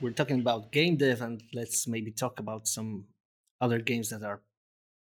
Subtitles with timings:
[0.00, 3.04] we're, talking about game dev, and let's maybe talk about some
[3.60, 4.42] other games that are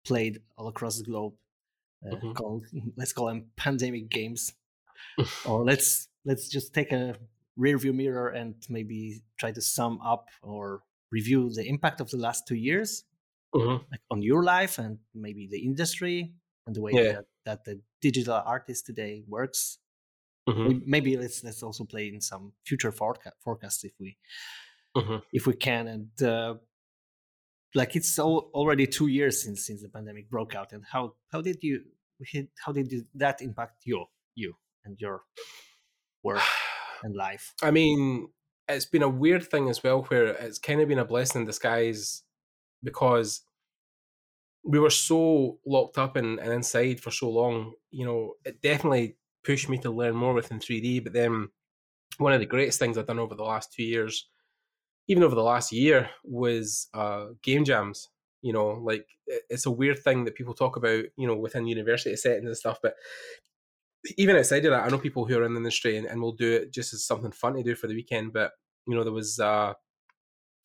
[0.06, 1.34] played all across the globe.
[2.06, 2.32] Uh, mm-hmm.
[2.34, 2.66] called,
[2.98, 4.54] let's call them pandemic games,
[5.46, 7.16] or let's let's just take a
[7.56, 12.18] rear view mirror and maybe try to sum up or review the impact of the
[12.18, 13.04] last two years
[13.54, 13.84] mm-hmm.
[13.92, 16.34] like on your life and maybe the industry
[16.66, 17.12] and the way yeah.
[17.14, 19.80] that, that, the digital artist today works.
[20.48, 20.80] Mm-hmm.
[20.86, 24.18] Maybe let's let's also play in some future forecast, forecasts if we
[24.96, 25.18] mm-hmm.
[25.32, 25.88] if we can.
[25.88, 26.56] And uh,
[27.76, 30.74] like it's all, already two years since since the pandemic broke out.
[30.74, 31.82] And how how did you
[32.66, 35.22] how did that impact you you and your
[36.24, 36.42] work
[37.04, 37.54] and life?
[37.62, 38.30] I mean,
[38.68, 41.48] it's been a weird thing as well, where it's kind of been a blessing in
[41.48, 42.24] disguise
[42.84, 43.42] because
[44.64, 47.74] we were so locked up and, and inside for so long.
[47.92, 51.04] You know, it definitely pushed me to learn more within 3D.
[51.04, 51.50] But then
[52.18, 54.30] one of the greatest things I've done over the last two years,
[55.08, 58.10] even over the last year, was uh, game jams.
[58.42, 59.08] You know, like
[59.50, 62.80] it's a weird thing that people talk about, you know, within university settings and stuff.
[62.84, 62.96] But
[64.18, 66.34] even outside of that, I know people who are in the industry and, and will
[66.34, 68.34] do it just as something fun to do for the weekend.
[68.34, 68.52] But
[68.86, 69.74] you know, there was uh,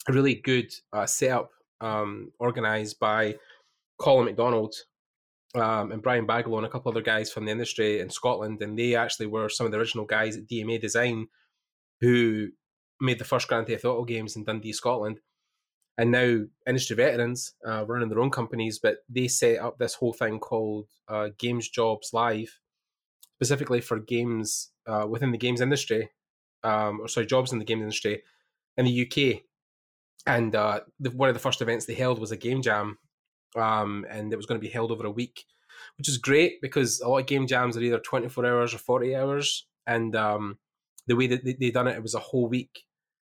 [0.09, 1.50] a really good uh, setup
[1.81, 3.36] um, organized by
[4.00, 4.75] Colin McDonald
[5.55, 8.78] um, and Brian Baglow and a couple other guys from the industry in Scotland, and
[8.78, 11.28] they actually were some of the original guys at DMA Design
[12.00, 12.48] who
[13.00, 15.20] made the first Grand Theft Auto games in Dundee, Scotland.
[15.96, 20.12] And now industry veterans uh, running their own companies, but they set up this whole
[20.12, 22.60] thing called uh, Games Jobs Live,
[23.34, 26.10] specifically for games uh, within the games industry,
[26.62, 28.22] um, or sorry, jobs in the games industry
[28.76, 29.42] in the UK.
[30.26, 32.98] And uh, the, one of the first events they held was a game jam,
[33.56, 35.44] um, and it was going to be held over a week,
[35.96, 39.16] which is great because a lot of game jams are either 24 hours or 40
[39.16, 39.66] hours.
[39.86, 40.58] And um,
[41.06, 42.84] the way that they, they done it, it was a whole week.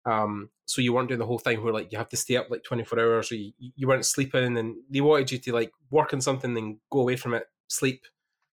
[0.06, 2.50] Um, so you weren't doing the whole thing where like you have to stay up
[2.50, 6.12] like 24 hours or you, you weren't sleeping and they wanted you to like work
[6.12, 8.02] on something and go away from it, sleep,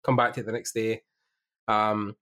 [0.03, 1.01] come back to it the next day.
[1.67, 2.15] Um,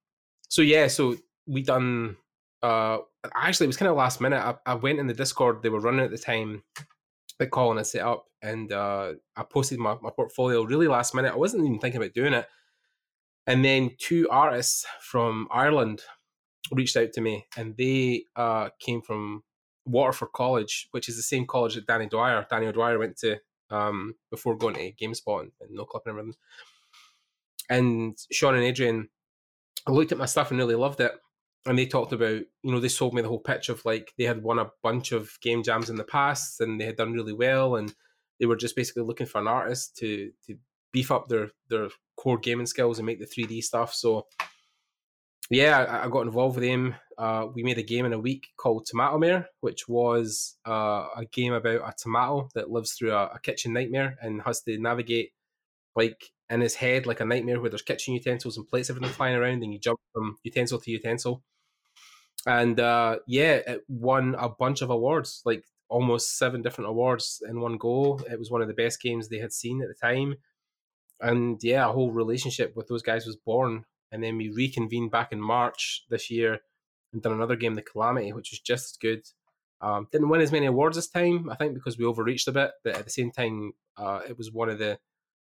[0.49, 2.17] so yeah, so we done.
[2.63, 2.99] Uh,
[3.35, 4.39] actually, it was kind of last minute.
[4.39, 6.63] I, I went in the Discord they were running at the time
[7.39, 11.33] that Colin had set up, and uh, I posted my, my portfolio really last minute.
[11.33, 12.47] I wasn't even thinking about doing it,
[13.45, 16.01] and then two artists from Ireland
[16.71, 19.43] reached out to me, and they uh, came from
[19.85, 22.45] Waterford College, which is the same college that Danny Dwyer.
[22.49, 23.37] Danny O'Dwyer went to
[23.69, 26.33] um, before going to GameSpot and, and Noclip and everything.
[27.69, 29.09] And Sean and Adrian
[29.87, 31.11] looked at my stuff and really loved it.
[31.65, 34.23] And they talked about, you know, they sold me the whole pitch of like they
[34.23, 37.33] had won a bunch of game jams in the past and they had done really
[37.33, 37.93] well and
[38.39, 40.55] they were just basically looking for an artist to to
[40.93, 43.93] beef up their their core gaming skills and make the 3D stuff.
[43.93, 44.27] So
[45.49, 46.95] yeah, I, I got involved with them.
[47.17, 51.25] Uh, we made a game in a week called Tomato Mare, which was uh, a
[51.31, 55.31] game about a tomato that lives through a, a kitchen nightmare and has to navigate
[55.95, 59.35] like in his head like a nightmare where there's kitchen utensils and plates everything flying
[59.35, 61.43] around and you jump from utensil to utensil.
[62.45, 67.59] And uh, yeah it won a bunch of awards like almost seven different awards in
[67.59, 68.19] one go.
[68.29, 70.35] It was one of the best games they had seen at the time.
[71.19, 75.31] And yeah a whole relationship with those guys was born and then we reconvened back
[75.31, 76.59] in march this year
[77.13, 79.21] and done another game the calamity which was just as good
[79.79, 82.71] um, didn't win as many awards this time i think because we overreached a bit
[82.83, 84.99] but at the same time uh, it was one of the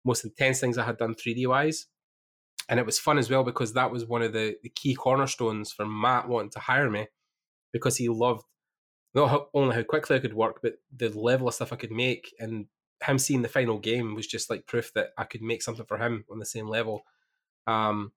[0.04, 1.86] most intense things I had done 3D wise.
[2.68, 5.72] And it was fun as well because that was one of the, the key cornerstones
[5.72, 7.08] for Matt wanting to hire me
[7.72, 8.44] because he loved
[9.14, 11.92] not how, only how quickly I could work, but the level of stuff I could
[11.92, 12.34] make.
[12.40, 12.66] And
[13.02, 15.98] him seeing the final game was just like proof that I could make something for
[15.98, 17.02] him on the same level.
[17.66, 18.12] Um,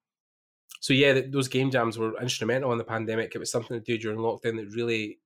[0.79, 3.33] so yeah, those game jams were instrumental in the pandemic.
[3.33, 5.19] It was something to do during lockdown that really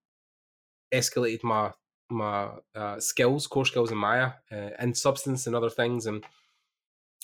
[0.94, 1.72] escalated my
[2.09, 6.24] my uh, skills, core skills in Maya, uh, and substance and other things, and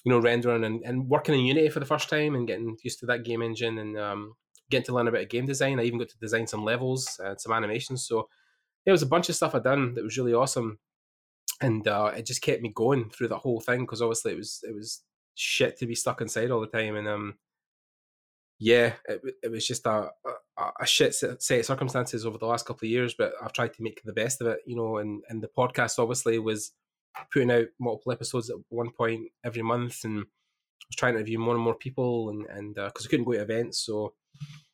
[0.03, 2.99] you know, rendering and, and working in Unity for the first time and getting used
[2.99, 4.35] to that game engine and um,
[4.69, 5.79] getting to learn a bit of game design.
[5.79, 8.07] I even got to design some levels and some animations.
[8.07, 8.29] So
[8.85, 10.79] there was a bunch of stuff I'd done that was really awesome,
[11.61, 14.63] and uh, it just kept me going through the whole thing because obviously it was
[14.63, 15.03] it was
[15.35, 17.35] shit to be stuck inside all the time, and um,
[18.59, 20.09] yeah, it, it was just a,
[20.57, 23.13] a, a shit set of circumstances over the last couple of years.
[23.17, 25.99] But I've tried to make the best of it, you know, and and the podcast
[25.99, 26.71] obviously was
[27.31, 30.23] putting out multiple episodes at one point every month, and I
[30.89, 33.33] was trying to interview more and more people, and and because uh, I couldn't go
[33.33, 34.13] to events, so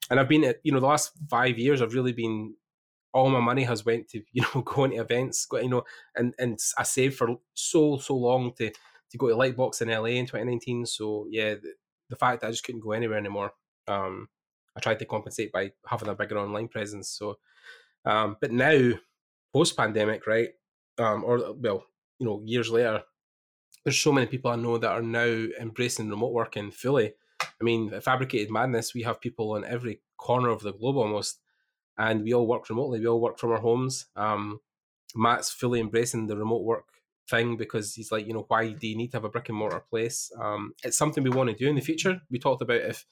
[0.10, 2.56] and I've been at you know the last five years, I've really been
[3.14, 5.84] all my money has went to you know going to events, you know,
[6.16, 8.72] and and I saved for so so long to
[9.12, 10.86] to go to Lightbox in LA in 2019.
[10.86, 11.74] So yeah, the,
[12.10, 13.52] the fact that I just couldn't go anywhere anymore,
[13.88, 14.30] um,
[14.76, 17.10] I tried to compensate by having a bigger online presence.
[17.10, 17.38] So
[18.06, 18.94] Um, but now,
[19.54, 20.50] post pandemic, right?
[20.98, 21.86] Um, or well,
[22.20, 23.04] you know, years later,
[23.84, 27.14] there's so many people I know that are now embracing remote working fully.
[27.42, 28.94] I mean, fabricated madness.
[28.94, 31.40] We have people on every corner of the globe almost,
[31.98, 33.00] and we all work remotely.
[33.00, 34.08] We all work from our homes.
[34.16, 34.62] Um,
[35.16, 36.86] Matt's fully embracing the remote work
[37.30, 39.58] thing because he's like, you know, why do you need to have a brick and
[39.58, 40.32] mortar place?
[40.40, 42.22] Um, it's something we want to do in the future.
[42.30, 43.06] We talked about if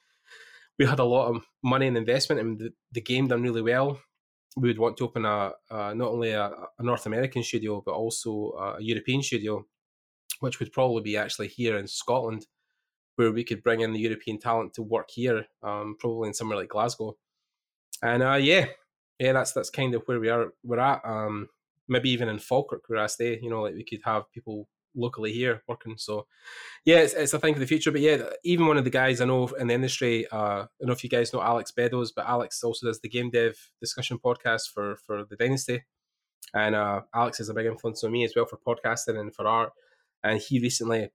[0.80, 4.00] we had a lot of money and investment and the, the game done really well,
[4.58, 7.94] we would want to open a, a not only a, a, North American studio but
[7.94, 9.66] also a European studio,
[10.40, 12.46] which would probably be actually here in Scotland,
[13.16, 16.58] where we could bring in the European talent to work here, um, probably in somewhere
[16.58, 17.16] like Glasgow.
[18.02, 18.66] And uh, yeah,
[19.20, 20.54] yeah, that's that's kind of where we are.
[20.64, 21.02] We're at.
[21.06, 21.48] Um,
[21.88, 23.40] maybe even in Falkirk where I stay.
[23.42, 25.96] You know, like we could have people locally here working.
[25.98, 26.28] So
[26.86, 27.92] yeah, it's, it's a thing for the future.
[27.92, 30.88] But yeah, even one of the guys I know in the industry, uh, I don't
[30.88, 34.20] know if you guys know Alex Beddoes, but Alex also does the game dev discussion
[34.24, 35.84] podcast for for the Dynasty.
[36.54, 39.48] And uh, Alex is a big influence on me as well for podcasting and for
[39.48, 39.72] art.
[40.24, 41.10] And he recently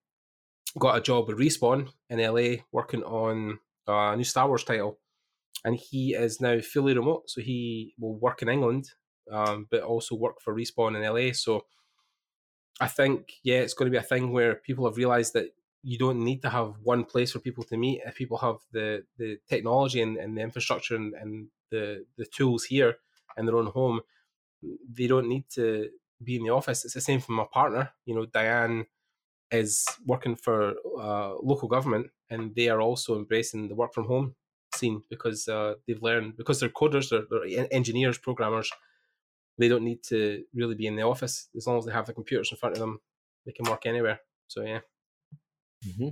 [0.78, 4.99] got a job with Respawn in LA working on a new Star Wars title.
[5.64, 7.28] And he is now fully remote.
[7.28, 8.90] So he will work in England,
[9.31, 11.32] um, but also work for Respawn in LA.
[11.32, 11.62] So
[12.81, 15.99] I think, yeah, it's going to be a thing where people have realized that you
[15.99, 18.02] don't need to have one place for people to meet.
[18.05, 22.64] If people have the, the technology and, and the infrastructure and, and the, the tools
[22.64, 22.96] here
[23.37, 24.00] in their own home,
[24.93, 25.90] they don't need to
[26.23, 26.84] be in the office.
[26.84, 27.93] It's the same for my partner.
[28.05, 28.87] You know, Diane
[29.50, 34.34] is working for uh, local government and they are also embracing the work from home
[34.75, 38.70] scene because uh, they've learned, because they're coders, they're, they're engineers, programmers,
[39.58, 42.12] they don't need to really be in the office as long as they have the
[42.12, 43.00] computers in front of them
[43.44, 44.80] they can work anywhere so yeah
[45.86, 46.08] mm-hmm.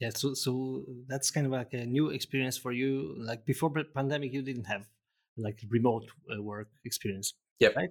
[0.00, 4.32] yeah so so that's kind of like a new experience for you like before pandemic
[4.32, 4.86] you didn't have
[5.36, 7.90] like remote uh, work experience yep right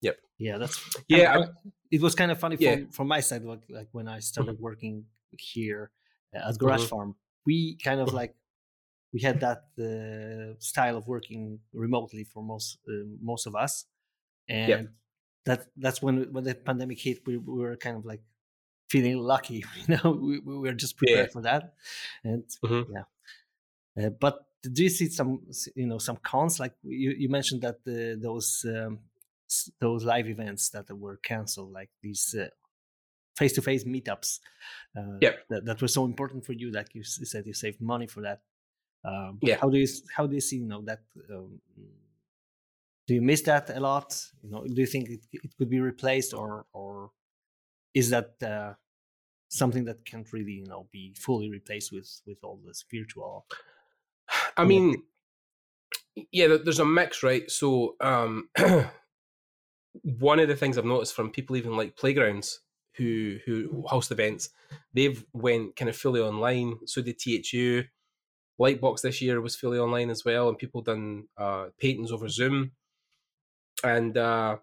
[0.00, 0.78] yep yeah that's
[1.08, 1.50] yeah of,
[1.90, 2.74] it was kind of funny yeah.
[2.74, 4.64] from, from my side like, like when i started mm-hmm.
[4.64, 5.04] working
[5.38, 5.90] here
[6.34, 6.88] at garage mm-hmm.
[6.88, 7.14] farm
[7.46, 8.16] we kind of mm-hmm.
[8.16, 8.34] like
[9.12, 13.86] we had that uh, style of working remotely for most uh, most of us
[14.48, 14.86] and yep.
[15.44, 18.22] that that's when when the pandemic hit we, we, were kind of like
[18.88, 21.32] feeling lucky you know we, we were just prepared yeah.
[21.32, 21.74] for that
[22.24, 22.92] and mm-hmm.
[22.92, 25.40] yeah uh, but do you see some
[25.74, 28.98] you know some cons like you, you mentioned that the, those um,
[29.80, 32.48] those live events that were canceled like these uh,
[33.36, 34.40] face-to-face meetups
[34.96, 35.38] uh, yep.
[35.48, 38.40] that, that were so important for you like you said you saved money for that
[39.04, 41.60] um, yeah how do you how do you see you know that um,
[43.08, 44.10] do you miss that a lot?
[44.42, 47.10] You know do you think it, it could be replaced or or
[47.94, 48.74] is that uh,
[49.48, 53.46] something that can't really you know be fully replaced with with all this virtual
[54.58, 55.02] i mean
[56.32, 57.50] yeah there's a mix right?
[57.50, 58.50] So um
[60.02, 62.60] one of the things i've noticed from people even like playgrounds
[62.96, 64.50] who who host events
[64.92, 66.78] they've went kind of fully online.
[66.86, 67.84] So the thu
[68.60, 72.72] lightbox this year was fully online as well and people done uh paintings over zoom
[73.84, 74.56] and uh,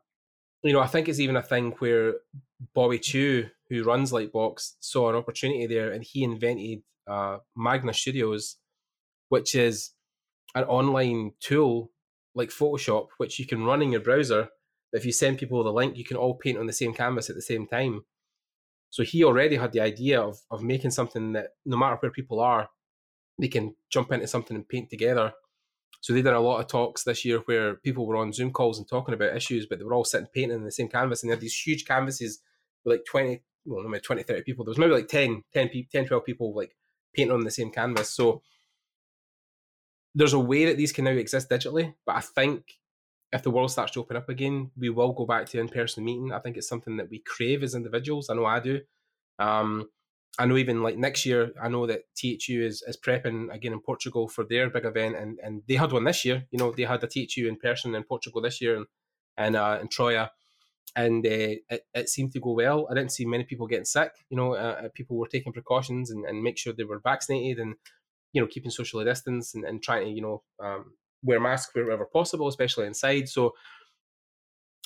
[0.64, 2.16] you know, I think it's even a thing where
[2.74, 8.58] Bobby Chiu, who runs Lightbox, saw an opportunity there, and he invented uh, Magma Studios,
[9.30, 9.92] which is
[10.56, 11.92] an online tool
[12.34, 14.50] like Photoshop, which you can run in your browser.
[14.92, 17.36] If you send people the link, you can all paint on the same canvas at
[17.36, 18.06] the same time.
[18.90, 22.40] So he already had the idea of of making something that no matter where people
[22.40, 22.70] are,
[23.40, 25.34] they can jump into something and paint together.
[26.02, 28.78] So they did a lot of talks this year where people were on Zoom calls
[28.78, 31.30] and talking about issues, but they were all sitting painting in the same canvas and
[31.30, 32.40] they had these huge canvases
[32.84, 34.66] with like 20, well, no, maybe 20, 30 people.
[34.66, 36.76] There was maybe like 10, 10, 10 12 people like
[37.16, 38.10] painting on the same canvas.
[38.12, 38.42] So
[40.14, 42.64] there's a way that these can now exist digitally, but I think
[43.34, 46.32] if the world starts to open up again, we will go back to in-person meeting.
[46.32, 48.30] I think it's something that we crave as individuals.
[48.30, 48.82] I know I do.
[49.40, 49.90] Um,
[50.38, 53.80] I know even like next year, I know that THU is, is prepping again in
[53.80, 56.46] Portugal for their big event, and, and they had one this year.
[56.52, 58.86] You know, they had a THU in person in Portugal this year, and
[59.38, 60.32] and uh, in Troia,
[60.96, 61.30] and uh,
[61.70, 62.88] it, it seemed to go well.
[62.90, 64.12] I didn't see many people getting sick.
[64.30, 67.60] You know, uh, uh, people were taking precautions and, and make sure they were vaccinated,
[67.60, 67.76] and
[68.34, 72.06] you know, keeping socially distance and, and trying to you know um, wear masks wherever
[72.06, 73.30] possible, especially inside.
[73.30, 73.54] So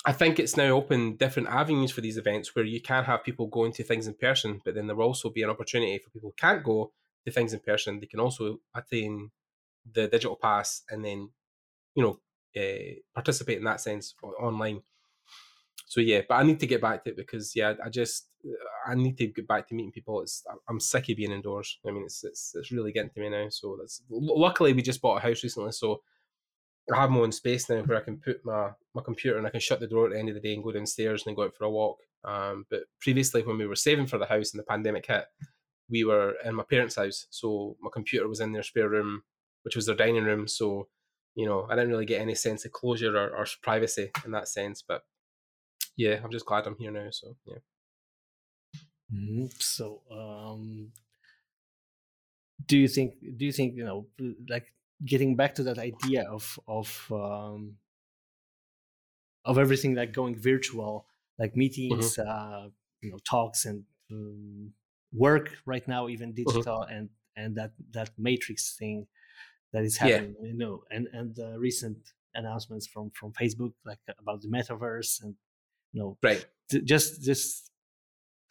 [0.06, 3.48] I think it's now opened different avenues for these events where you can have people
[3.48, 6.30] going to things in person, but then there will also be an opportunity for people
[6.30, 6.92] who can't go
[7.26, 8.00] to things in person.
[8.00, 9.32] They can also attain
[9.92, 11.30] the digital pass and then,
[11.96, 12.20] you know,
[12.56, 14.82] uh, participate in that sense online.
[15.86, 18.28] So yeah, but I need to get back to it because yeah, I just
[18.88, 20.22] I need to get back to meeting people.
[20.22, 21.80] It's I'm sick of being indoors.
[21.86, 23.50] I mean, it's it's it's really getting to me now.
[23.50, 26.02] So that's luckily we just bought a house recently, so
[26.94, 29.52] I have my own space now where I can put my, my computer and I
[29.52, 31.44] can shut the door at the end of the day and go downstairs and go
[31.44, 32.00] out for a walk.
[32.24, 35.26] Um, but previously, when we were saving for the house and the pandemic hit,
[35.90, 37.28] we were in my parents' house.
[37.30, 39.24] So my computer was in their spare room,
[39.64, 40.48] which was their dining room.
[40.48, 40.88] So,
[41.36, 44.48] you know, I didn't really get any sense of closure or, or privacy in that
[44.48, 44.84] sense.
[44.88, 45.04] But
[45.96, 47.08] yeah, I'm just glad I'm here now.
[47.12, 47.58] So, yeah.
[49.14, 49.46] Mm-hmm.
[49.60, 50.92] So, um,
[52.66, 54.08] do you think, do you think, you know,
[54.48, 54.74] like
[55.06, 57.78] getting back to that idea of of um,
[59.46, 61.06] of everything like going virtual,
[61.38, 62.30] like meetings, mm-hmm.
[62.30, 62.70] uh,
[63.02, 64.72] you know, talks and um,
[65.14, 66.44] work right now, even mm-hmm.
[66.50, 66.94] digital, mm-hmm.
[66.94, 69.08] and and that that matrix thing
[69.74, 70.48] that is happening, yeah.
[70.48, 71.98] you know, and and the recent
[72.36, 75.36] announcements from from Facebook, like about the metaverse, and
[75.94, 76.46] you know, right,
[76.84, 77.72] just just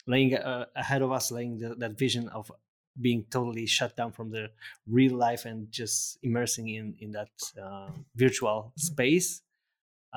[0.07, 2.51] laying uh, ahead of us, laying the, that vision of
[2.99, 4.49] being totally shut down from the
[4.87, 7.29] real life and just immersing in in that
[7.61, 9.41] uh, virtual space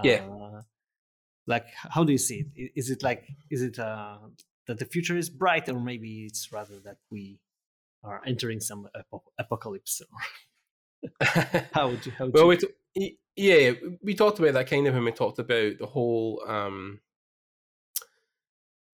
[0.02, 0.24] yeah.
[0.26, 0.62] uh,
[1.46, 2.72] like how do you see it?
[2.74, 4.18] Is it like is it uh,
[4.66, 7.40] that the future is bright or maybe it's rather that we
[8.04, 10.02] are entering some ap- apocalypse
[11.72, 12.70] how would you how would well you...
[12.94, 13.72] t- yeah
[14.02, 17.00] we talked about that kind of when we talked about the whole um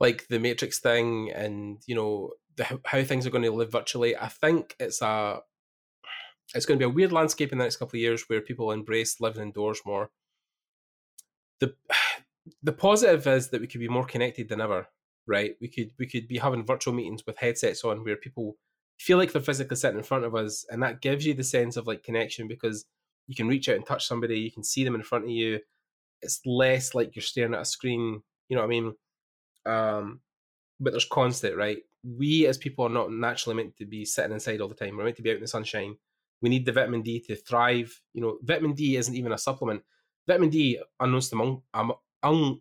[0.00, 4.16] like the matrix thing and you know the, how things are going to live virtually.
[4.16, 5.40] I think it's a
[6.54, 8.72] it's going to be a weird landscape in the next couple of years where people
[8.72, 10.10] embrace living indoors more.
[11.60, 11.74] The
[12.62, 14.88] the positive is that we could be more connected than ever,
[15.26, 15.54] right?
[15.60, 18.56] We could we could be having virtual meetings with headsets on where people
[18.98, 21.76] feel like they're physically sitting in front of us, and that gives you the sense
[21.76, 22.84] of like connection because
[23.28, 25.60] you can reach out and touch somebody, you can see them in front of you.
[26.22, 28.22] It's less like you're staring at a screen.
[28.48, 28.94] You know what I mean?
[29.66, 30.20] Um,
[30.80, 31.78] but there's constant, right?
[32.16, 34.96] We as people are not naturally meant to be sitting inside all the time.
[34.96, 35.96] We're meant to be out in the sunshine.
[36.40, 38.00] We need the vitamin D to thrive.
[38.14, 39.82] You know, vitamin D isn't even a supplement.
[40.26, 42.60] Vitamin D, unknown to, among, um, un,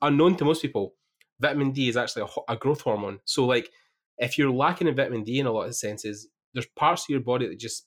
[0.00, 0.94] unknown to most people,
[1.40, 3.20] vitamin D is actually a, a, growth hormone.
[3.24, 3.70] So, like,
[4.18, 7.20] if you're lacking in vitamin D in a lot of senses, there's parts of your
[7.20, 7.86] body that just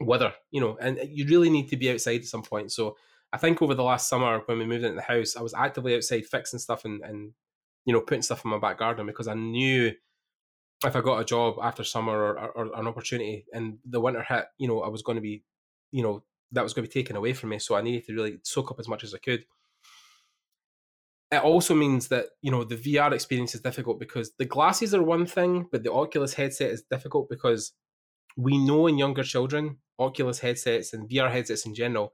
[0.00, 2.72] wither, you know, and you really need to be outside at some point.
[2.72, 2.96] So,
[3.32, 5.96] I think over the last summer when we moved into the house, I was actively
[5.96, 7.32] outside fixing stuff and, and
[7.84, 9.92] you know, putting stuff in my back garden because I knew
[10.84, 14.22] if I got a job after summer or, or, or, an opportunity and the winter
[14.22, 15.42] hit, you know, I was going to be,
[15.92, 16.22] you know,
[16.52, 17.58] that was going to be taken away from me.
[17.58, 19.44] So I needed to really soak up as much as I could.
[21.30, 25.02] It also means that, you know, the VR experience is difficult because the glasses are
[25.02, 27.72] one thing, but the Oculus headset is difficult because
[28.36, 32.12] we know in younger children, Oculus headsets and VR headsets in general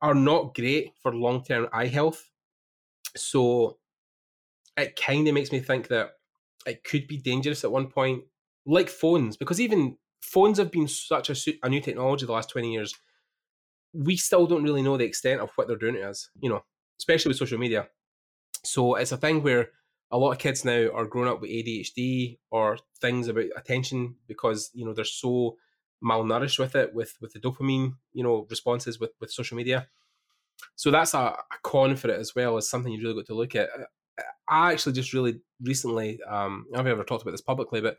[0.00, 2.30] are not great for long term eye health.
[3.16, 3.78] So
[4.80, 6.12] it kind of makes me think that
[6.66, 8.24] it could be dangerous at one point,
[8.66, 12.72] like phones, because even phones have been such a, a new technology the last 20
[12.72, 12.94] years.
[13.92, 16.64] We still don't really know the extent of what they're doing to us, you know,
[16.98, 17.88] especially with social media.
[18.64, 19.70] So it's a thing where
[20.10, 24.70] a lot of kids now are growing up with ADHD or things about attention because,
[24.74, 25.56] you know, they're so
[26.04, 29.88] malnourished with it, with with the dopamine, you know, responses with, with social media.
[30.76, 33.34] So that's a, a con for it as well as something you've really got to
[33.34, 33.68] look at.
[34.48, 37.98] I actually just really recently, um, I've never talked about this publicly, but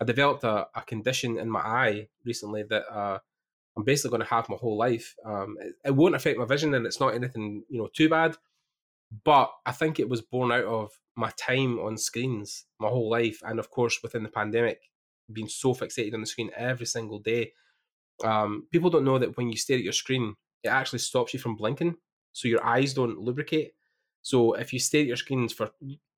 [0.00, 3.18] I developed a, a condition in my eye recently that uh,
[3.76, 5.14] I'm basically going to have my whole life.
[5.24, 8.36] Um, it, it, won't affect my vision, and it's not anything you know too bad.
[9.24, 13.40] But I think it was born out of my time on screens my whole life,
[13.44, 14.80] and of course within the pandemic,
[15.32, 17.52] being so fixated on the screen every single day.
[18.24, 21.40] Um, people don't know that when you stare at your screen, it actually stops you
[21.40, 21.96] from blinking,
[22.32, 23.72] so your eyes don't lubricate.
[24.22, 25.70] So if you stare at your screens for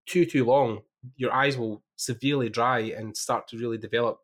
[0.06, 0.82] too too long,
[1.16, 4.20] your eyes will severely dry and start to really develop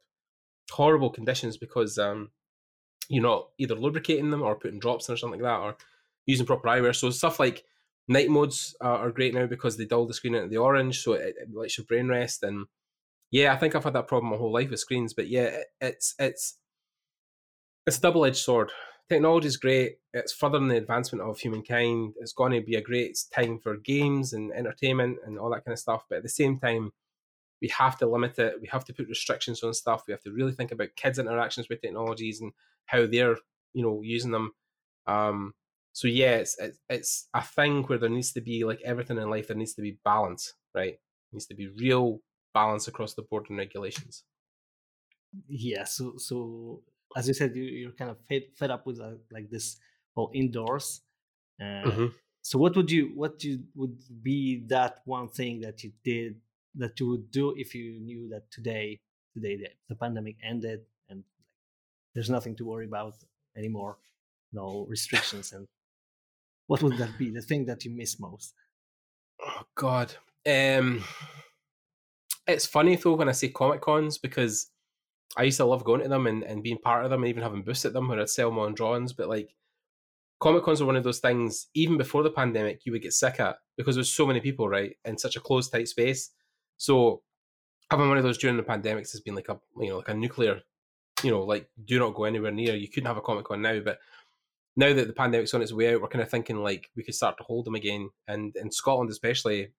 [0.70, 2.30] horrible conditions because um,
[3.08, 5.76] you're not either lubricating them or putting drops in or something like that or
[6.26, 6.94] using proper eyewear.
[6.94, 7.64] So stuff like
[8.06, 11.12] night modes uh, are great now because they dull the screen into the orange, so
[11.12, 12.42] it, it, lets your brain rest.
[12.42, 12.66] And
[13.30, 15.66] yeah, I think I've had that problem my whole life with screens, but yeah, it,
[15.80, 16.58] it's it's
[17.86, 18.70] it's a double edged sword
[19.08, 19.96] technology is great.
[20.12, 22.14] It's furthering the advancement of humankind.
[22.18, 25.72] It's going to be a great time for games and entertainment and all that kind
[25.72, 26.04] of stuff.
[26.08, 26.92] But at the same time,
[27.60, 28.60] we have to limit it.
[28.60, 30.04] We have to put restrictions on stuff.
[30.06, 32.52] We have to really think about kids' interactions with technologies and
[32.86, 33.36] how they're,
[33.74, 34.52] you know, using them.
[35.06, 35.54] Um,
[35.92, 39.30] so yeah, it's, it's it's a thing where there needs to be like everything in
[39.30, 39.48] life.
[39.48, 40.92] There needs to be balance, right?
[40.92, 42.20] There needs to be real
[42.54, 44.22] balance across the board and regulations.
[45.48, 45.84] Yeah.
[45.84, 46.82] So so
[47.16, 49.76] as you said, you, are kind of fed, fed up with uh, like this
[50.14, 51.02] whole indoors.
[51.60, 52.06] Uh, mm-hmm.
[52.42, 56.36] So what would you what you would be that one thing that you did
[56.76, 59.00] that you would do if you knew that today
[59.34, 61.24] today the, the pandemic ended and
[62.14, 63.14] there's nothing to worry about
[63.56, 63.98] anymore?
[64.52, 65.66] no restrictions and
[66.66, 68.54] what would that be the thing that you miss most
[69.40, 70.12] oh god
[70.46, 71.02] um
[72.46, 74.70] it's funny though when i say comic cons because
[75.36, 77.42] i used to love going to them and, and being part of them and even
[77.42, 79.54] having booths at them where i'd sell my own drawings but like
[80.40, 83.40] comic cons are one of those things even before the pandemic you would get sick
[83.40, 86.30] at because there's so many people right in such a closed tight space.
[86.76, 87.22] So
[87.90, 90.14] having one of those during the pandemics has been like a you know like a
[90.14, 90.60] nuclear
[91.22, 92.74] you know like do not go anywhere near.
[92.74, 93.98] You couldn't have a comic con now but
[94.76, 97.14] now that the pandemic's on its way out we're kind of thinking like we could
[97.14, 98.10] start to hold them again.
[98.28, 99.72] And in scotland especially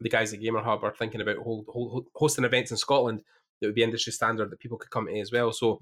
[0.00, 3.22] the guys at gamer hub are thinking about hold, hold, hosting events in scotland
[3.62, 5.80] that would be industry standard that people could come to as well so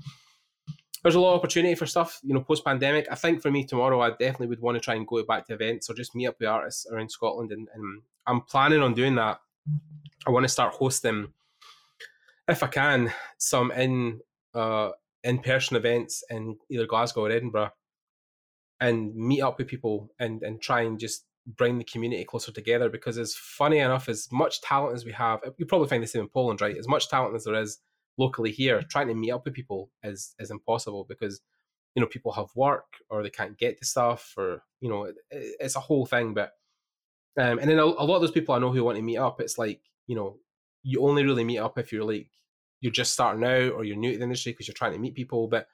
[1.02, 3.06] there's a lot of opportunity for stuff, you know, post pandemic.
[3.10, 5.54] I think for me tomorrow, I definitely would want to try and go back to
[5.54, 7.52] events or just meet up with artists around Scotland.
[7.52, 9.40] And, and I'm planning on doing that.
[10.26, 11.32] I want to start hosting,
[12.48, 14.20] if I can, some in
[14.54, 14.90] uh,
[15.24, 17.70] in person events in either Glasgow or Edinburgh
[18.80, 21.24] and meet up with people and, and try and just
[21.56, 25.40] bring the community closer together because as funny enough as much talent as we have
[25.58, 27.78] you probably find the same in Poland right as much talent as there is
[28.20, 31.40] locally here, trying to meet up with people is is impossible because
[31.94, 35.16] you know people have work or they can't get to stuff or you know it,
[35.30, 36.34] it's a whole thing.
[36.34, 36.52] But
[37.38, 39.16] um, and then a, a lot of those people I know who want to meet
[39.16, 40.36] up, it's like you know
[40.82, 42.30] you only really meet up if you're like
[42.80, 45.14] you're just starting out or you're new to the industry because you're trying to meet
[45.14, 45.48] people.
[45.48, 45.66] But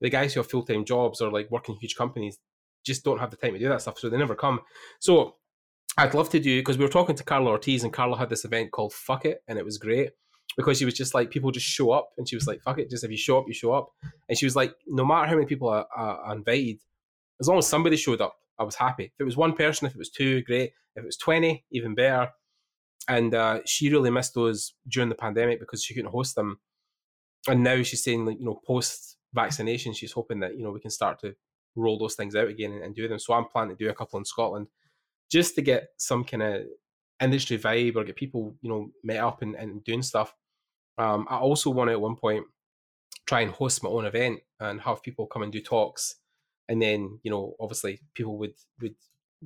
[0.00, 2.38] the guys who have full time jobs or like working huge companies
[2.84, 4.60] just don't have the time to do that stuff, so they never come.
[5.00, 5.36] So
[5.98, 8.44] I'd love to do because we were talking to Karla Ortiz and Karla had this
[8.44, 10.10] event called Fuck It and it was great
[10.56, 12.90] because she was just like people just show up and she was like fuck it
[12.90, 13.90] just if you show up you show up.
[14.28, 16.78] And she was like no matter how many people are, invited
[17.40, 19.04] as long as somebody showed up i was happy.
[19.04, 20.72] If it was one person if it was two great.
[20.96, 22.30] If it was 20 even better.
[23.08, 26.60] And uh, she really missed those during the pandemic because she couldn't host them.
[27.48, 30.80] And now she's saying like you know post vaccination she's hoping that you know we
[30.80, 31.34] can start to
[31.74, 33.18] roll those things out again and, and do them.
[33.18, 34.68] So i'm planning to do a couple in scotland
[35.32, 36.62] just to get some kind of
[37.22, 40.34] industry vibe or get people you know met up and, and doing stuff.
[40.98, 42.44] Um, I also want to at one point
[43.26, 46.16] try and host my own event and have people come and do talks,
[46.68, 48.94] and then you know obviously people would would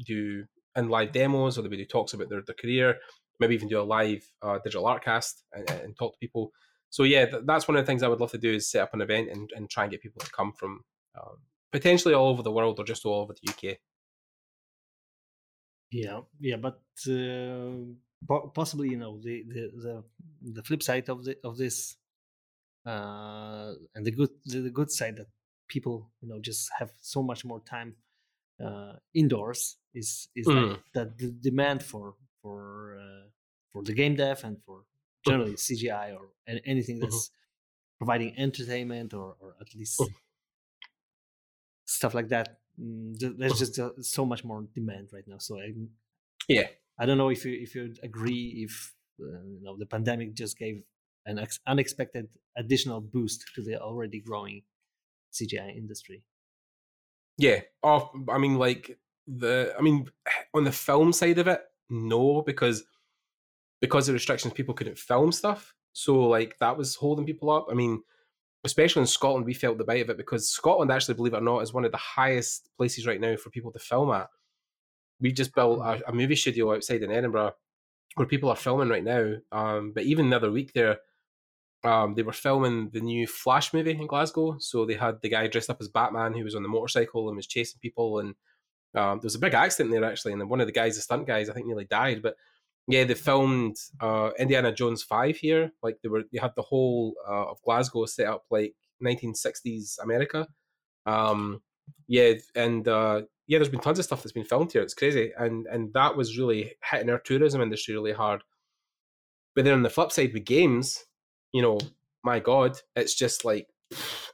[0.05, 0.44] do
[0.77, 2.98] in live demos or they would do talks about their, their career,
[3.38, 6.53] maybe even do a live uh, digital art cast and, and, talk to people.
[6.90, 8.83] So yeah, th- that's one of the things I would love to do is set
[8.83, 10.83] up an event and, and try and get people to come from
[11.18, 11.38] um,
[11.79, 13.65] potentially all over the world or just all over the UK.
[15.91, 19.95] Yeah, yeah, but uh, possibly you know the, the the
[20.57, 21.97] the flip side of the of this
[22.87, 25.27] uh and the good the, good side that
[25.69, 27.95] people you know just have so much more time
[28.65, 30.71] uh indoors is is mm.
[30.71, 33.27] like that the demand for for uh,
[33.73, 34.85] for the game dev and for
[35.27, 37.03] generally CGI or anything mm-hmm.
[37.03, 37.99] that's mm-hmm.
[37.99, 40.07] providing entertainment or or at least mm.
[41.87, 45.72] Stuff like that mm, there's just uh, so much more demand right now so I,
[46.49, 46.66] yeah
[46.99, 50.59] I don't know if you if you agree if uh, you know the pandemic just
[50.59, 50.83] gave
[51.27, 54.62] an ex- unexpected additional boost to the already growing
[55.33, 56.22] CGI industry.
[57.38, 60.11] Yeah, oh, I mean, like the, I mean,
[60.55, 62.85] on the film side of it, no, because
[63.81, 65.75] because of restrictions, people couldn't film stuff.
[65.92, 67.66] So like that was holding people up.
[67.70, 68.03] I mean,
[68.64, 71.42] especially in Scotland, we felt the bite of it because Scotland, actually, believe it or
[71.42, 74.29] not, is one of the highest places right now for people to film at
[75.21, 77.53] we just built a, a, movie studio outside in Edinburgh
[78.16, 79.35] where people are filming right now.
[79.53, 80.99] Um, but even the other week there,
[81.85, 84.57] um, they were filming the new Flash movie in Glasgow.
[84.59, 87.37] So they had the guy dressed up as Batman who was on the motorcycle and
[87.37, 88.19] was chasing people.
[88.19, 88.35] And
[88.95, 91.03] um, there was a big accident there actually, and then one of the guys, the
[91.03, 92.23] stunt guys, I think nearly died.
[92.23, 92.37] But
[92.88, 95.72] yeah, they filmed uh, Indiana Jones Five here.
[95.83, 100.46] Like they were, they had the whole uh, of Glasgow set up like 1960s America.
[101.05, 101.62] Um,
[102.07, 104.83] yeah, and uh, yeah, there's been tons of stuff that's been filmed here.
[104.83, 108.42] It's crazy, and and that was really hitting our tourism industry really hard.
[109.55, 111.05] But then on the flip side, with games,
[111.53, 111.79] you know,
[112.22, 113.66] my God, it's just like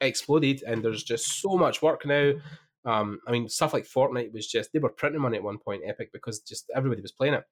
[0.01, 2.33] exploded, and there's just so much work now.
[2.85, 5.85] Um, I mean, stuff like Fortnite was just they were printing money at one point,
[5.87, 7.45] Epic, because just everybody was playing it.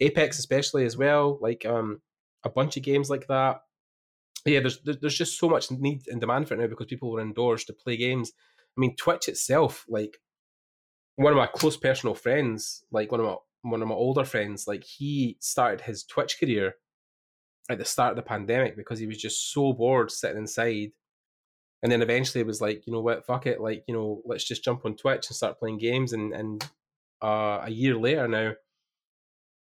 [0.00, 2.00] Apex, especially as well, like um,
[2.44, 3.60] a bunch of games like that.
[4.44, 7.20] Yeah, there's there's just so much need and demand for it now because people were
[7.20, 8.32] indoors to play games.
[8.76, 10.18] I mean, Twitch itself, like
[11.16, 14.66] one of my close personal friends, like one of my one of my older friends,
[14.68, 16.74] like he started his Twitch career
[17.68, 20.92] at the start of the pandemic because he was just so bored sitting inside.
[21.82, 24.44] And then eventually it was like, you know what, fuck it, like, you know, let's
[24.44, 26.12] just jump on Twitch and start playing games.
[26.12, 26.64] And and
[27.22, 28.52] uh, a year later now,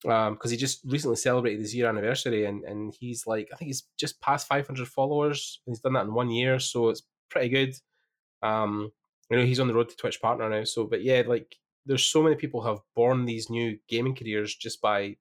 [0.08, 3.68] um, because he just recently celebrated his year anniversary, and and he's like, I think
[3.68, 5.60] he's just past 500 followers.
[5.66, 7.74] and He's done that in one year, so it's pretty good.
[8.42, 8.92] Um,
[9.30, 10.64] I know he's on the road to Twitch partner now.
[10.64, 14.80] So, but yeah, like there's so many people have born these new gaming careers just
[14.80, 15.16] by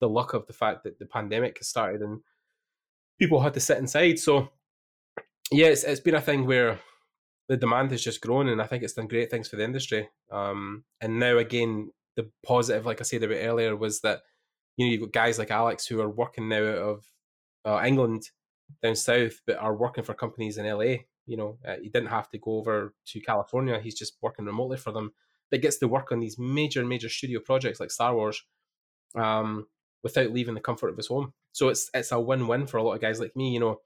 [0.00, 2.20] the luck of the fact that the pandemic has started and
[3.18, 4.18] people had to sit inside.
[4.18, 4.50] So,
[5.50, 6.78] yeah, it's, it's been a thing where
[7.48, 10.08] the demand has just grown, and I think it's done great things for the industry.
[10.30, 14.22] Um, and now again, the positive, like I said a bit earlier, was that
[14.76, 17.04] you know you've got guys like Alex who are working now out of
[17.64, 18.30] uh, England
[18.82, 20.96] down south, but are working for companies in LA.
[21.26, 24.76] You know, uh, he didn't have to go over to California; he's just working remotely
[24.76, 25.12] for them.
[25.50, 28.42] But gets to work on these major, major studio projects like Star Wars,
[29.14, 29.66] um,
[30.02, 31.32] without leaving the comfort of his home.
[31.52, 33.50] So it's it's a win win for a lot of guys like me.
[33.52, 33.80] You know,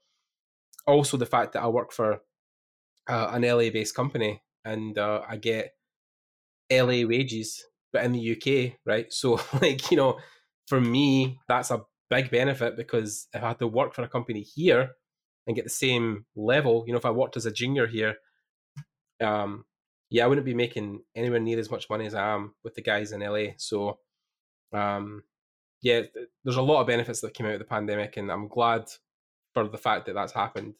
[0.85, 2.21] also the fact that I work for
[3.07, 5.73] uh, an LA based company and uh, I get
[6.71, 9.11] LA wages, but in the UK, right?
[9.11, 10.19] So like you know,
[10.67, 14.41] for me that's a big benefit because if I had to work for a company
[14.41, 14.91] here
[15.45, 18.15] and get the same level, you know, if I worked as a junior here,
[19.21, 19.65] um,
[20.09, 22.81] yeah, I wouldn't be making anywhere near as much money as I am with the
[22.81, 23.51] guys in LA.
[23.57, 23.99] So,
[24.73, 25.23] um,
[25.81, 26.03] yeah,
[26.43, 28.85] there's a lot of benefits that came out of the pandemic, and I'm glad
[29.53, 30.75] for the fact that that's happened.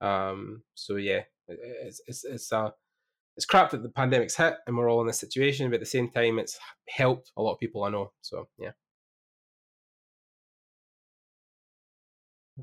[0.00, 2.70] Um, so yeah, it's it's it's uh,
[3.36, 5.86] it's crap that the pandemic's hit and we're all in this situation, but at the
[5.86, 8.12] same time, it's helped a lot of people I know.
[8.22, 8.72] So yeah.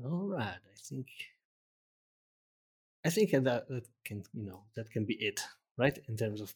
[0.04, 1.06] All right, I think
[3.06, 5.40] I think that that can you know that can be it,
[5.78, 5.96] right?
[6.08, 6.54] In terms of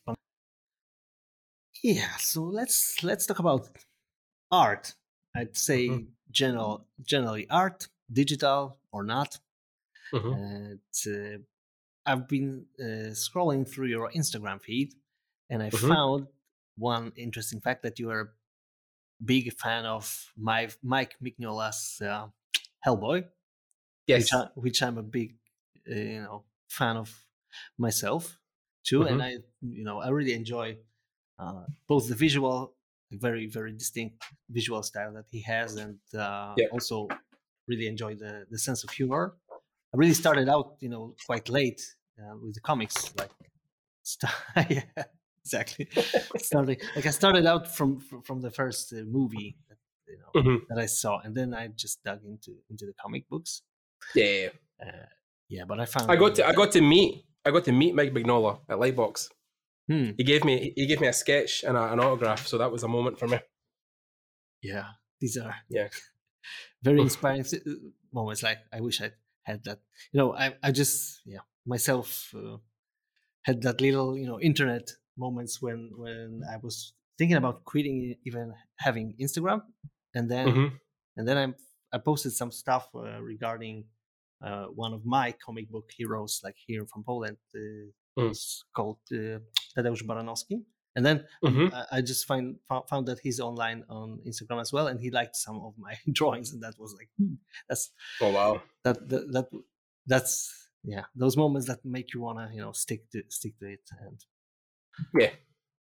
[1.82, 2.16] yeah.
[2.18, 3.68] So let's let's talk about
[4.50, 4.94] art
[5.38, 6.04] I'd say mm-hmm.
[6.30, 9.38] general, generally art, digital or not.
[10.12, 10.32] Mm-hmm.
[10.32, 10.76] Uh,
[12.08, 14.94] I've been uh, scrolling through your Instagram feed,
[15.50, 15.88] and I mm-hmm.
[15.88, 16.26] found
[16.78, 18.28] one interesting fact that you are a
[19.24, 22.28] big fan of my Mike Mignola's uh,
[22.84, 23.26] Hellboy.
[24.06, 25.34] Yes, which, I, which I'm a big,
[25.90, 27.14] uh, you know, fan of
[27.76, 28.40] myself
[28.84, 30.78] too, and I, you know, I really enjoy
[31.38, 32.74] uh, both the visual
[33.10, 36.66] very very distinct visual style that he has, and uh, yeah.
[36.72, 37.08] also
[37.66, 39.34] really enjoy the the sense of humor.
[39.92, 41.82] I really started out, you know, quite late
[42.18, 43.30] uh, with the comics, like
[44.02, 44.32] st-
[44.70, 45.04] yeah,
[45.44, 45.88] exactly.
[46.38, 49.78] starting like I started out from from the first uh, movie that
[50.08, 50.64] you know mm-hmm.
[50.68, 53.62] that I saw, and then I just dug into into the comic books.
[54.14, 54.48] Yeah,
[54.80, 55.06] uh,
[55.48, 55.64] yeah.
[55.66, 58.12] But I found I got to I got to meet I got to meet Mike
[58.12, 59.28] Mignola at Lightbox.
[59.88, 60.10] Hmm.
[60.16, 62.82] He gave me he gave me a sketch and a, an autograph, so that was
[62.82, 63.38] a moment for me.
[64.62, 64.84] Yeah,
[65.20, 65.88] these are yeah
[66.82, 67.70] very inspiring uh,
[68.12, 68.42] moments.
[68.42, 69.80] Like I wish I had that.
[70.12, 72.56] You know, I I just yeah myself uh,
[73.42, 78.54] had that little you know internet moments when when I was thinking about quitting even
[78.78, 79.60] having Instagram,
[80.14, 80.74] and then mm-hmm.
[81.16, 83.84] and then I I posted some stuff uh, regarding
[84.44, 88.62] uh, one of my comic book heroes, like here from Poland, uh, mm.
[88.74, 89.38] called uh,
[89.76, 90.62] Tadeusz Baranowski.
[90.96, 91.74] And then mm-hmm.
[91.74, 92.56] I, I, just find
[92.90, 96.52] found that he's online on Instagram as well, and he liked some of my drawings,
[96.52, 97.34] and that was like, hmm,
[97.68, 99.46] that's oh wow, that that, that
[100.06, 103.90] that's yeah, those moments that make you wanna you know stick to stick to it,
[104.00, 104.24] and
[105.20, 105.30] yeah.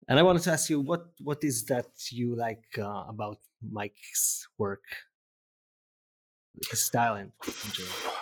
[0.08, 4.48] And I wanted to ask you what what is that you like uh, about Mike's
[4.60, 4.84] work,
[6.70, 7.32] his style and.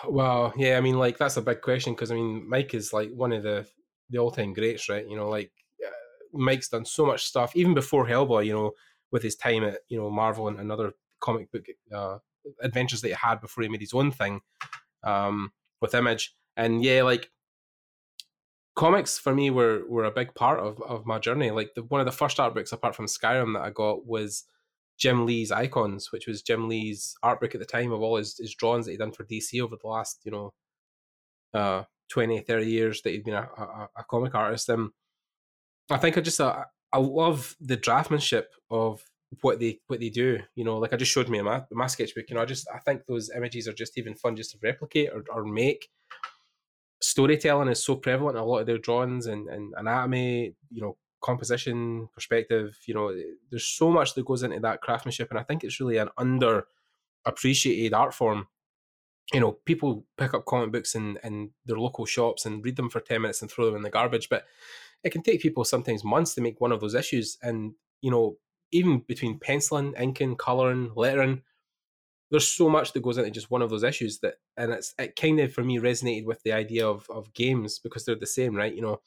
[0.07, 3.11] Well, yeah, I mean, like that's a big question because I mean, Mike is like
[3.11, 3.67] one of the
[4.09, 5.05] the all time greats, right?
[5.05, 5.51] You know, like
[5.85, 5.89] uh,
[6.31, 8.45] Mike's done so much stuff even before Hellboy.
[8.45, 8.71] You know,
[9.11, 12.19] with his time at you know Marvel and another comic book uh,
[12.61, 14.39] adventures that he had before he made his own thing
[15.03, 16.33] um, with Image.
[16.57, 17.29] And yeah, like
[18.75, 21.51] comics for me were were a big part of, of my journey.
[21.51, 24.45] Like the, one of the first art books apart from Skyrim that I got was
[24.97, 28.37] Jim Lee's Icons, which was Jim Lee's art book at the time of all his,
[28.37, 30.53] his drawings that he'd done for DC over the last, you know,
[31.53, 34.67] uh, 20, 30 years that he'd been a, a, a comic artist.
[34.69, 34.89] And
[35.89, 39.03] I think I just uh, I love the draftsmanship of
[39.41, 40.39] what they what they do.
[40.55, 42.29] You know, like I just showed me my my sketchbook.
[42.29, 45.09] You know, I just I think those images are just even fun just to replicate
[45.13, 45.89] or, or make.
[47.01, 50.55] Storytelling is so prevalent in a lot of their drawings and, and anatomy.
[50.69, 52.77] You know, composition, perspective.
[52.85, 53.15] You know,
[53.49, 56.65] there's so much that goes into that craftsmanship, and I think it's really an under
[57.25, 58.47] appreciated art form
[59.33, 62.89] you know, people pick up comic books in, in their local shops and read them
[62.89, 64.27] for 10 minutes and throw them in the garbage.
[64.29, 64.45] But
[65.03, 67.37] it can take people sometimes months to make one of those issues.
[67.43, 68.37] And, you know,
[68.71, 71.43] even between penciling, inking, colouring, lettering,
[72.31, 75.15] there's so much that goes into just one of those issues that, and it's, it
[75.15, 78.55] kind of, for me, resonated with the idea of, of games because they're the same,
[78.55, 78.73] right?
[78.73, 79.01] You know,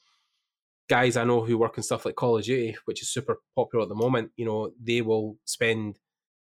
[0.89, 3.83] guys I know who work on stuff like Call of Duty, which is super popular
[3.83, 5.99] at the moment, you know, they will spend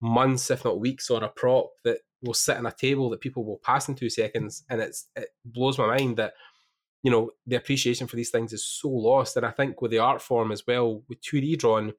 [0.00, 3.44] months, if not weeks, on a prop that will sit on a table that people
[3.44, 6.35] will pass in two seconds, and it's it blows my mind that
[7.03, 9.37] you know the appreciation for these things is so lost.
[9.37, 11.92] And I think with the art form as well, with two D drawing,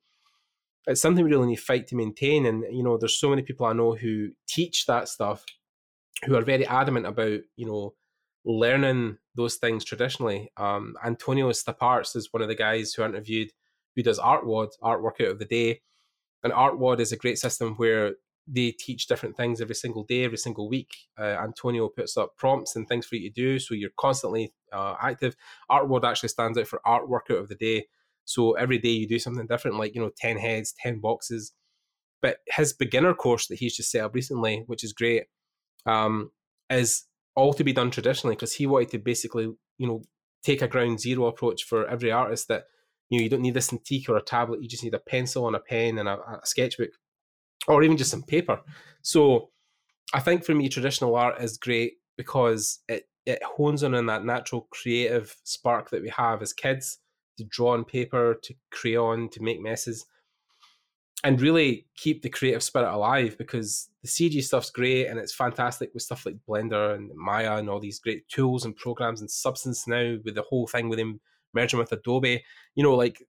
[0.87, 2.45] it's something we really need to fight to maintain.
[2.45, 5.45] And you know, there's so many people I know who teach that stuff,
[6.25, 7.93] who are very adamant about you know
[8.45, 10.51] learning those things traditionally.
[10.57, 13.51] Um, Antonio Stappaerts is one of the guys who I interviewed
[13.95, 15.81] who does ArtWOD, Art Workout of the Day.
[16.43, 18.13] And ArtWOD is a great system where
[18.47, 20.93] they teach different things every single day, every single week.
[21.17, 24.95] Uh, Antonio puts up prompts and things for you to do, so you're constantly uh,
[25.01, 25.35] active.
[25.71, 27.87] ArtWOD actually stands out for art workout of the day.
[28.25, 31.53] So every day you do something different, like you know, ten heads, ten boxes.
[32.21, 35.25] But his beginner course that he's just set up recently, which is great,
[35.85, 36.31] um,
[36.69, 40.01] is all to be done traditionally because he wanted to basically, you know,
[40.43, 42.63] take a ground zero approach for every artist that
[43.09, 45.47] you know you don't need this Cintiq or a tablet, you just need a pencil
[45.47, 46.89] and a pen and a, a sketchbook
[47.67, 48.61] or even just some paper.
[49.01, 49.49] So
[50.13, 54.25] I think for me, traditional art is great because it, it hones in on that
[54.25, 56.99] natural creative spark that we have as kids
[57.37, 60.05] to draw on paper, to crayon, to make messes,
[61.23, 65.91] and really keep the creative spirit alive because the CG stuff's great and it's fantastic
[65.93, 69.87] with stuff like Blender and Maya and all these great tools and programs and Substance
[69.87, 71.19] now with the whole thing with him
[71.53, 72.43] merging with Adobe.
[72.75, 73.23] You know, like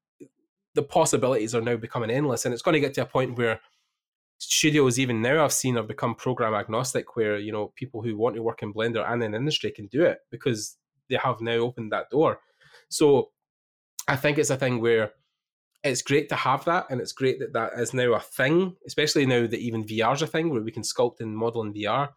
[0.75, 3.61] the possibilities are now becoming endless and it's going to get to a point where
[4.39, 8.37] studios even now I've seen have become program agnostic where you know people who want
[8.37, 10.77] to work in Blender and in industry can do it because
[11.09, 12.41] they have now opened that door.
[12.91, 13.31] So
[14.09, 15.13] I think it's a thing where
[15.83, 19.27] it's great to have that and it's great that that is now a thing, especially
[19.27, 22.11] now that even VR is a thing where we can sculpt and model in VR.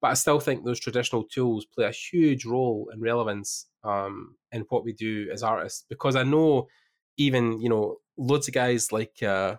[0.00, 4.62] But I still think those traditional tools play a huge role in relevance um, in
[4.68, 6.68] what we do as artists because I know
[7.16, 9.56] even you know loads of guys like uh,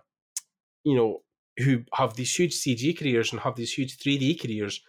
[0.84, 1.22] you know
[1.58, 4.80] who have these huge CG careers and have these huge 3D careers,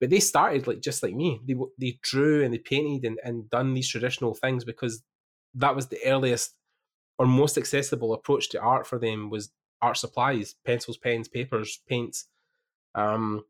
[0.00, 1.40] but they started like just like me.
[1.46, 5.02] They they drew and they painted and, and done these traditional things because
[5.56, 6.54] that was the earliest
[7.18, 9.50] or most accessible approach to art for them was
[9.82, 12.26] art supplies, pencils, pens, papers, paints.
[12.94, 13.44] Um,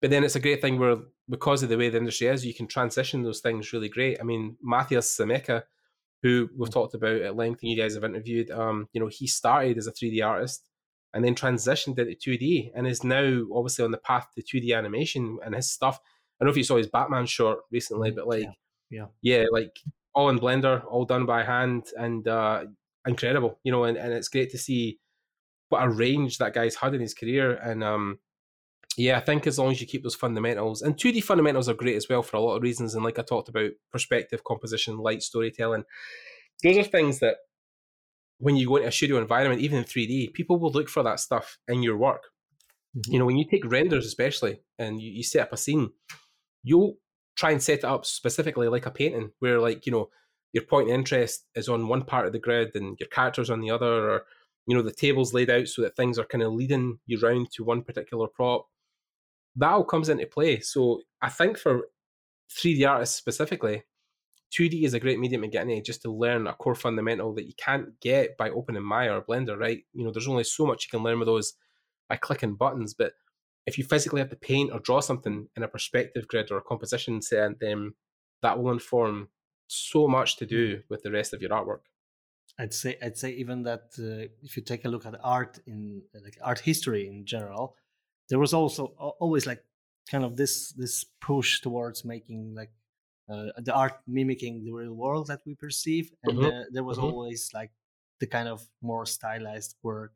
[0.00, 0.96] but then it's a great thing where
[1.28, 4.18] because of the way the industry is, you can transition those things really great.
[4.20, 5.62] I mean, Mathias Zamęcki,
[6.22, 6.72] who we've mm.
[6.72, 9.86] talked about at length and you guys have interviewed, um, you know, he started as
[9.86, 10.68] a 3D artist
[11.14, 15.38] and then transitioned into 2D and is now obviously on the path to 2D animation
[15.44, 15.98] and his stuff.
[15.98, 18.46] I don't know if you saw his Batman short recently, but like,
[18.90, 19.78] yeah, yeah, yeah like
[20.16, 22.64] all in Blender, all done by hand, and uh,
[23.06, 23.84] incredible, you know.
[23.84, 24.98] And, and it's great to see
[25.68, 27.54] what a range that guy's had in his career.
[27.54, 28.18] And um,
[28.96, 31.96] yeah, I think as long as you keep those fundamentals, and 2D fundamentals are great
[31.96, 32.94] as well for a lot of reasons.
[32.94, 35.84] And like I talked about, perspective, composition, light, storytelling,
[36.64, 37.36] those are things that
[38.38, 41.20] when you go into a studio environment, even in 3D, people will look for that
[41.20, 42.22] stuff in your work.
[42.96, 43.12] Mm-hmm.
[43.12, 45.90] You know, when you take renders, especially, and you, you set up a scene,
[46.62, 46.96] you'll
[47.36, 50.08] try and set it up specifically like a painting, where, like, you know,
[50.52, 53.60] your point of interest is on one part of the grid and your characters on
[53.60, 54.24] the other, or,
[54.66, 57.50] you know, the table's laid out so that things are kind of leading you round
[57.52, 58.66] to one particular prop.
[59.56, 60.60] That all comes into play.
[60.60, 61.88] So I think for
[62.58, 63.84] 3D artists specifically,
[64.56, 67.46] 2D is a great medium to get into just to learn a core fundamental that
[67.46, 69.82] you can't get by opening Maya or Blender, right?
[69.92, 71.54] You know, there's only so much you can learn with those
[72.08, 73.12] by clicking buttons, but
[73.66, 76.62] if you physically have to paint or draw something in a perspective grid or a
[76.62, 77.92] composition set, then
[78.42, 79.28] that will inform
[79.66, 81.80] so much to do with the rest of your artwork.
[82.58, 86.02] I'd say I'd say even that uh, if you take a look at art in
[86.14, 87.76] like art history in general,
[88.30, 88.86] there was also
[89.20, 89.62] always like
[90.10, 92.70] kind of this this push towards making like
[93.28, 96.46] uh, the art mimicking the real world that we perceive and mm-hmm.
[96.46, 97.06] uh, there was mm-hmm.
[97.06, 97.72] always like
[98.20, 100.12] the kind of more stylized work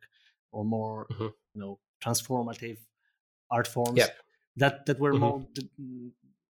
[0.53, 1.25] or more mm-hmm.
[1.55, 2.79] you know transformative
[3.51, 4.17] art forms yep.
[4.57, 5.21] that that were mm-hmm.
[5.21, 6.13] more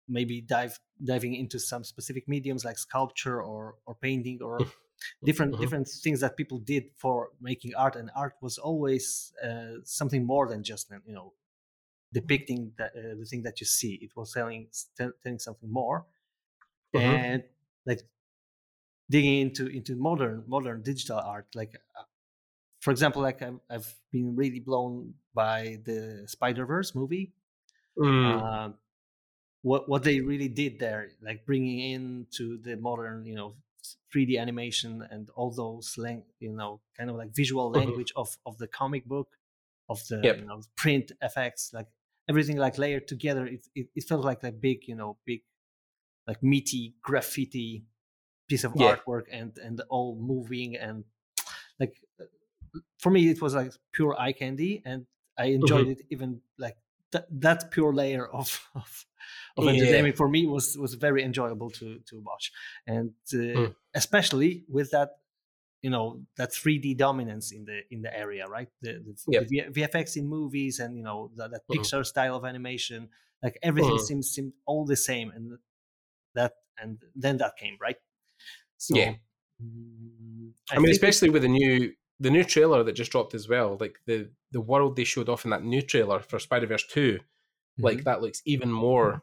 [0.09, 4.59] maybe dive diving into some specific mediums like sculpture or or painting or
[5.24, 5.62] different mm-hmm.
[5.62, 10.48] different things that people did for making art and art was always uh, something more
[10.48, 11.33] than just you know
[12.12, 16.07] depicting the, uh, the thing that you see it was telling telling something more
[16.94, 17.07] mm-hmm.
[17.07, 17.42] and
[17.87, 18.02] like
[19.11, 22.02] digging into into modern modern digital art like uh,
[22.83, 27.33] for example like i have been really blown by the spider verse movie
[27.97, 28.42] mm.
[28.42, 28.71] uh,
[29.62, 33.55] what what they really did there like bringing in to the modern you know
[34.14, 37.81] 3d animation and all those lang- you know kind of like visual mm-hmm.
[37.81, 38.21] language mm-hmm.
[38.21, 39.29] of of the comic book
[39.88, 40.38] of the yep.
[40.38, 41.87] you know, print effects like
[42.29, 45.42] everything like layered together it, it, it felt like a big you know big
[46.27, 47.85] like meaty graffiti
[48.49, 48.97] piece of yeah.
[48.97, 51.05] artwork and and all moving and
[51.81, 51.97] like
[52.99, 55.07] for me it was like pure eye candy and
[55.39, 55.91] i enjoyed mm-hmm.
[55.93, 56.77] it even like
[57.13, 59.07] that, that pure layer of of,
[59.57, 62.51] of entertainment for me was was very enjoyable to to watch,
[62.87, 63.75] and uh, mm.
[63.95, 65.11] especially with that
[65.83, 68.69] you know that 3D dominance in the in the area, right?
[68.81, 69.49] The, the, yep.
[69.49, 71.81] the VFX in movies and you know the, that mm-hmm.
[71.81, 73.09] Pixar style of animation,
[73.43, 74.01] like everything mm.
[74.01, 75.59] seems seemed all the same, and
[76.35, 77.97] that and then that came right.
[78.79, 79.15] So, yeah,
[79.63, 83.48] mm, I, I mean, especially with the new the new trailer that just dropped as
[83.48, 86.87] well, like the the world they showed off in that new trailer for Spider Verse
[86.87, 87.83] 2 mm-hmm.
[87.83, 89.22] like that looks even more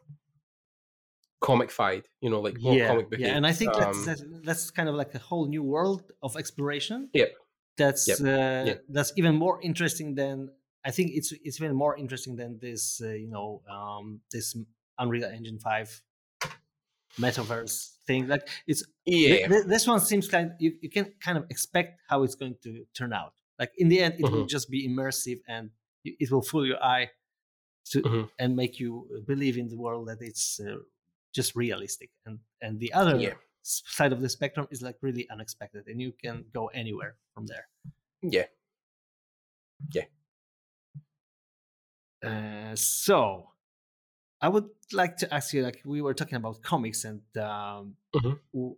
[1.40, 3.18] comic-fied, you know, like more yeah, comic book.
[3.18, 6.36] Yeah, and I think um, that's, that's, kind of like a whole new world of
[6.36, 7.08] exploration.
[7.14, 7.26] Yeah,
[7.76, 8.20] that's yep.
[8.20, 8.84] Uh, yep.
[8.88, 10.50] that's even more interesting than
[10.84, 14.56] I think it's it's even more interesting than this, uh, you know, um, this
[14.98, 16.02] Unreal Engine Five
[17.18, 18.28] metaverse thing.
[18.28, 19.46] Like it's yeah.
[19.46, 20.52] Th- this one seems kind.
[20.58, 23.32] You, you can kind of expect how it's going to turn out.
[23.58, 24.34] Like in the end, it mm-hmm.
[24.34, 25.70] will just be immersive and
[26.04, 27.10] it will fool your eye
[27.92, 28.24] to mm-hmm.
[28.38, 30.76] and make you believe in the world that it's uh,
[31.34, 32.10] just realistic.
[32.26, 33.34] And and the other yeah.
[33.62, 37.66] side of the spectrum is like really unexpected, and you can go anywhere from there.
[38.22, 38.48] Yeah.
[39.92, 40.08] Yeah.
[42.22, 43.49] Uh, so
[44.40, 48.68] I would like to ask you, like we were talking about comics, and um, mm-hmm.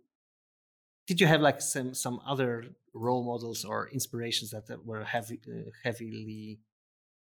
[1.07, 5.71] did you have like some some other role models or inspirations that were heavy, uh,
[5.83, 6.59] heavily,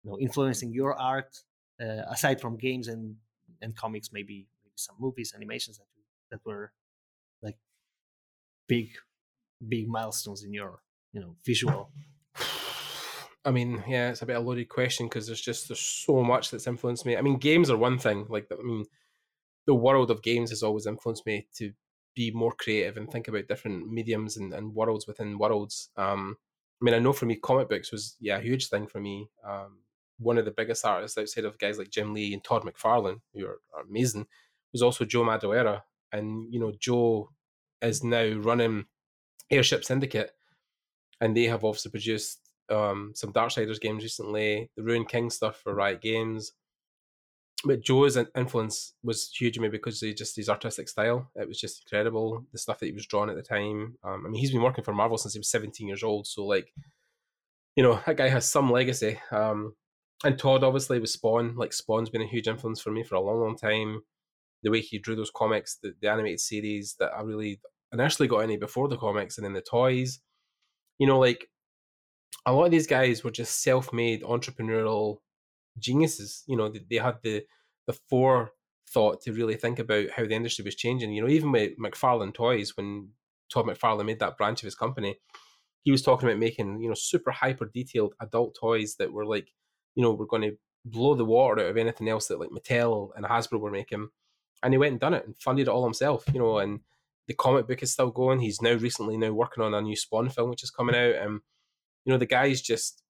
[0.03, 1.37] you know, influencing your art
[1.81, 3.17] uh, aside from games and
[3.61, 4.11] and comics?
[4.13, 5.87] Maybe maybe some movies, animations that
[6.31, 6.73] that were
[7.43, 7.59] like
[8.69, 8.89] big
[9.69, 10.81] big milestones in your
[11.13, 11.91] you know visual
[13.45, 16.23] I mean, yeah, it's a bit of a loaded question because there's just there's so
[16.23, 17.17] much that's influenced me.
[17.17, 18.27] I mean, games are one thing.
[18.29, 18.85] Like, I mean,
[19.67, 21.73] the world of games has always influenced me to
[22.15, 25.91] be more creative and think about different mediums and, and worlds within worlds.
[25.97, 26.37] Um,
[26.81, 29.29] I mean, I know for me, comic books was yeah a huge thing for me.
[29.47, 29.79] Um,
[30.19, 33.47] one of the biggest artists outside of guys like Jim Lee and Todd McFarlane, who
[33.47, 34.27] are, are amazing,
[34.73, 37.31] was also Joe Madureira, and you know Joe
[37.81, 38.85] is now running
[39.51, 40.33] Airship Syndicate,
[41.21, 42.40] and they have obviously produced
[42.71, 46.53] um, some Darksiders games recently, the Ruined King stuff for Riot Games.
[47.65, 51.31] But Joe's influence was huge to me because he just his artistic style.
[51.35, 52.47] It was just incredible.
[52.53, 53.97] The stuff that he was drawing at the time.
[54.03, 56.27] Um, I mean, he's been working for Marvel since he was 17 years old.
[56.27, 56.73] So, like,
[57.77, 59.19] you know, that guy has some legacy.
[59.31, 59.75] Um,
[60.25, 61.55] and Todd, obviously, with Spawn.
[61.57, 64.03] Like, Spawn's been a huge influence for me for a long, long time.
[64.63, 67.61] The way he drew those comics, the, the animated series that I really
[67.93, 70.21] initially got into before the comics, and then the toys.
[70.99, 71.51] You know, like
[72.47, 75.19] a lot of these guys were just self-made entrepreneurial
[75.79, 76.43] geniuses.
[76.47, 77.45] You know, they, they had the
[77.87, 81.13] the forethought to really think about how the industry was changing.
[81.13, 83.11] You know, even with McFarlane Toys, when
[83.53, 85.19] Todd McFarlane made that branch of his company,
[85.83, 89.49] he was talking about making you know super hyper detailed adult toys that were like,
[89.95, 93.11] you know, we're going to blow the water out of anything else that like Mattel
[93.17, 94.09] and Hasbro were making.
[94.63, 96.25] And he went and done it and funded it all himself.
[96.33, 96.81] You know, and
[97.27, 98.41] the comic book is still going.
[98.41, 101.15] He's now recently now working on a new Spawn film which is coming out.
[101.15, 101.41] And
[102.05, 103.03] you know, the guy's just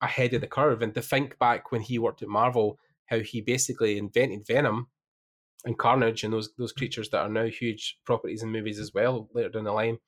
[0.00, 0.82] ahead of the curve.
[0.82, 4.88] And to think back when he worked at Marvel, how he basically invented Venom
[5.64, 9.28] and Carnage and those those creatures that are now huge properties in movies as well
[9.34, 9.98] later down the line.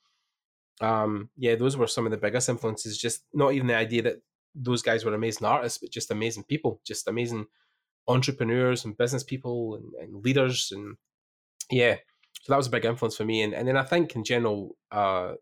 [0.80, 2.98] Um, yeah, those were some of the biggest influences.
[2.98, 4.22] Just not even the idea that
[4.54, 7.46] those guys were amazing artists, but just amazing people, just amazing
[8.08, 10.70] entrepreneurs and business people and, and leaders.
[10.72, 10.96] And
[11.70, 11.96] yeah,
[12.42, 13.42] so that was a big influence for me.
[13.42, 15.32] And and then I think in general, uh,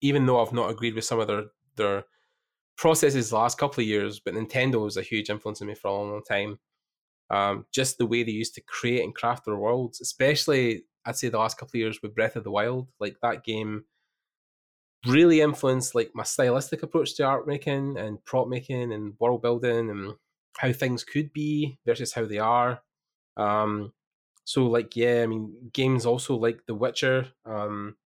[0.00, 1.44] even though I've not agreed with some of their
[1.76, 2.04] their
[2.78, 5.88] processes the last couple of years, but Nintendo was a huge influence on me for
[5.88, 6.58] a long, long time.
[7.30, 11.28] Um, just the way they used to create and craft their worlds, especially I'd say
[11.28, 13.84] the last couple of years with Breath of the Wild, like that game
[15.06, 19.90] really influenced like my stylistic approach to art making and prop making and world building
[19.90, 20.14] and
[20.56, 22.80] how things could be versus how they are.
[23.36, 23.92] Um,
[24.44, 27.28] so like yeah, I mean games also like The Witcher.
[27.44, 27.96] Um,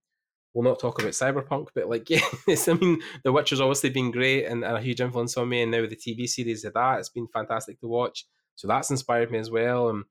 [0.54, 2.08] we'll not talk about cyberpunk, but like,
[2.46, 5.62] yes, I mean, The Witcher's obviously been great and, and, a huge influence on me,
[5.62, 8.26] and now the TV series of that, it's been fantastic to watch.
[8.54, 9.88] So that's inspired me as well.
[9.88, 10.04] Um, and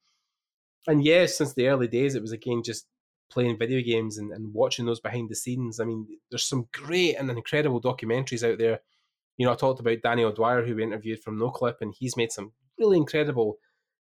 [0.87, 2.87] and yes, since the early days, it was again just
[3.29, 5.79] playing video games and, and watching those behind the scenes.
[5.79, 8.79] I mean, there's some great and incredible documentaries out there.
[9.37, 12.31] You know, I talked about Danny O'Dwyer, who we interviewed from NoClip, and he's made
[12.31, 13.57] some really incredible.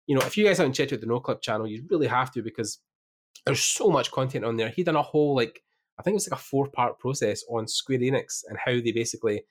[0.06, 2.42] You know, if you guys haven't checked out the NoClip channel, you really have to
[2.42, 2.78] because
[3.46, 4.68] there's so much content on there.
[4.68, 5.62] He done a whole like
[5.98, 8.92] I think it was like a four part process on Square Enix and how they
[8.92, 9.44] basically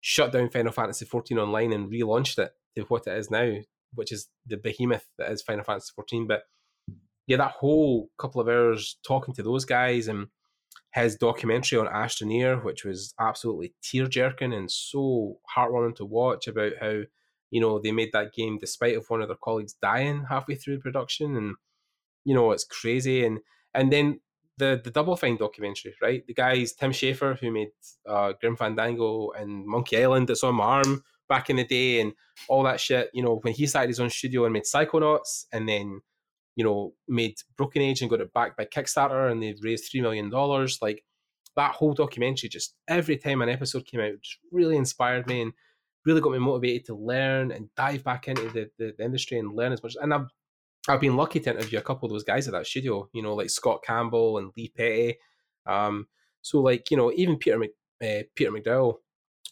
[0.00, 3.56] shut down Final Fantasy XIV Online and relaunched it to what it is now,
[3.94, 6.28] which is the behemoth that is Final Fantasy XIV.
[6.28, 6.42] But
[7.26, 10.26] yeah, that whole couple of hours talking to those guys and
[10.92, 16.72] his documentary on Astroneer, which was absolutely tear jerking and so heartwarming to watch about
[16.80, 17.02] how,
[17.50, 20.80] You know, they made that game despite of one of their colleagues dying halfway through
[20.80, 21.54] production, and
[22.24, 23.24] you know it's crazy.
[23.24, 23.38] And
[23.74, 24.20] and then
[24.58, 26.26] the the Double Fine documentary, right?
[26.26, 27.68] The guys Tim Schafer who made
[28.08, 32.12] uh, Grim Fandango and Monkey Island that's on my arm back in the day, and
[32.48, 33.10] all that shit.
[33.12, 36.00] You know, when he started his own studio and made Psychonauts, and then
[36.56, 40.00] you know made Broken Age and got it back by Kickstarter, and they raised three
[40.00, 40.78] million dollars.
[40.80, 41.02] Like
[41.56, 45.52] that whole documentary, just every time an episode came out, just really inspired me and
[46.04, 49.54] really got me motivated to learn and dive back into the, the, the industry and
[49.54, 49.96] learn as much.
[50.00, 50.26] And I've
[50.88, 53.34] I've been lucky to interview a couple of those guys at that studio, you know,
[53.34, 55.16] like Scott Campbell and Lee Petty.
[55.66, 56.08] Um,
[56.42, 57.70] so like, you know, even Peter Mc,
[58.02, 58.96] uh, Peter McConnell,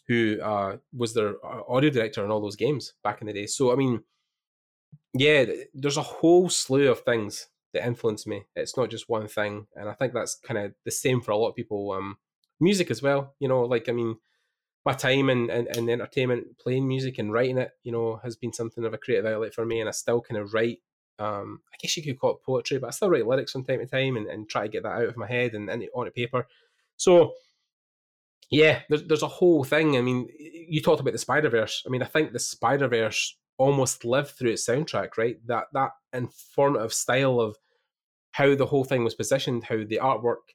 [0.07, 3.47] who uh, was their uh, audio director on all those games back in the day.
[3.47, 4.03] So I mean,
[5.13, 8.43] yeah, there's a whole slew of things that influence me.
[8.55, 11.37] It's not just one thing, and I think that's kind of the same for a
[11.37, 11.91] lot of people.
[11.91, 12.17] Um,
[12.59, 14.17] music as well, you know, like I mean,
[14.85, 18.53] my time in, in, in entertainment, playing music and writing it, you know, has been
[18.53, 20.79] something of a creative outlet for me, and I still kind of write
[21.19, 23.79] um, I guess you could call it poetry, but I still write lyrics from time
[23.79, 26.11] to time and, and try to get that out of my head and, and onto
[26.11, 26.47] paper.
[26.97, 27.33] So,
[28.49, 29.97] yeah, there's, there's a whole thing.
[29.97, 31.83] I mean, you talked about the Spider Verse.
[31.85, 35.37] I mean, I think the Spider Verse almost lived through its soundtrack, right?
[35.47, 37.57] That that informative style of
[38.31, 40.53] how the whole thing was positioned, how the artwork,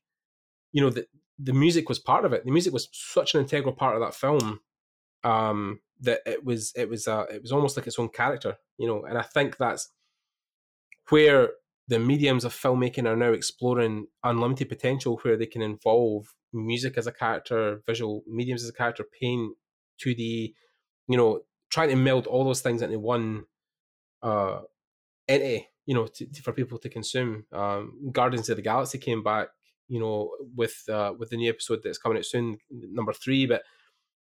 [0.73, 1.07] you know, the
[1.39, 2.45] the music was part of it.
[2.45, 4.61] The music was such an integral part of that film
[5.25, 8.87] um, that it was it was uh, it was almost like its own character, you
[8.87, 9.05] know.
[9.05, 9.89] And I think that's
[11.11, 11.51] where
[11.89, 17.07] the mediums of filmmaking are now exploring unlimited potential where they can involve music as
[17.07, 19.55] a character, visual mediums as a character, paint,
[20.05, 20.53] 2D,
[21.09, 21.41] you know,
[21.71, 23.45] trying to meld all those things into one
[24.23, 24.61] uh
[25.29, 27.45] entity, you know, to, to, for people to consume.
[27.53, 29.49] Um, Guardians of the Galaxy came back,
[29.89, 33.47] you know, with uh, with the new episode that's coming out soon, number three.
[33.47, 33.63] But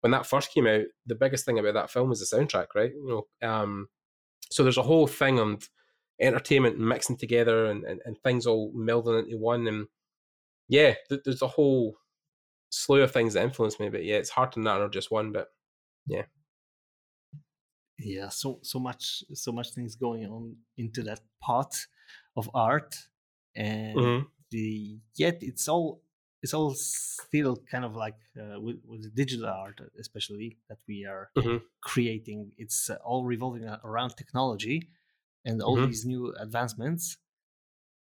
[0.00, 2.92] when that first came out, the biggest thing about that film was the soundtrack, right?
[2.92, 3.88] You know, um,
[4.50, 5.58] so there's a whole thing on
[6.20, 9.66] entertainment mixing together and, and, and things all melding into one.
[9.66, 9.86] And
[10.68, 11.96] yeah, th- there's a whole
[12.70, 13.88] slew of things that influence me.
[13.88, 15.32] But yeah, it's hard to narrow just one.
[15.32, 15.48] But
[16.06, 16.22] yeah,
[17.98, 21.86] yeah, so so much so much things going on into that part
[22.36, 22.94] of art,
[23.54, 24.26] and mm-hmm.
[24.50, 26.02] the yet it's all
[26.42, 31.30] it's all still kind of like uh, with, with digital art especially that we are
[31.36, 31.56] mm-hmm.
[31.80, 34.88] creating it's uh, all revolving around technology
[35.46, 35.86] and all mm-hmm.
[35.86, 37.16] these new advancements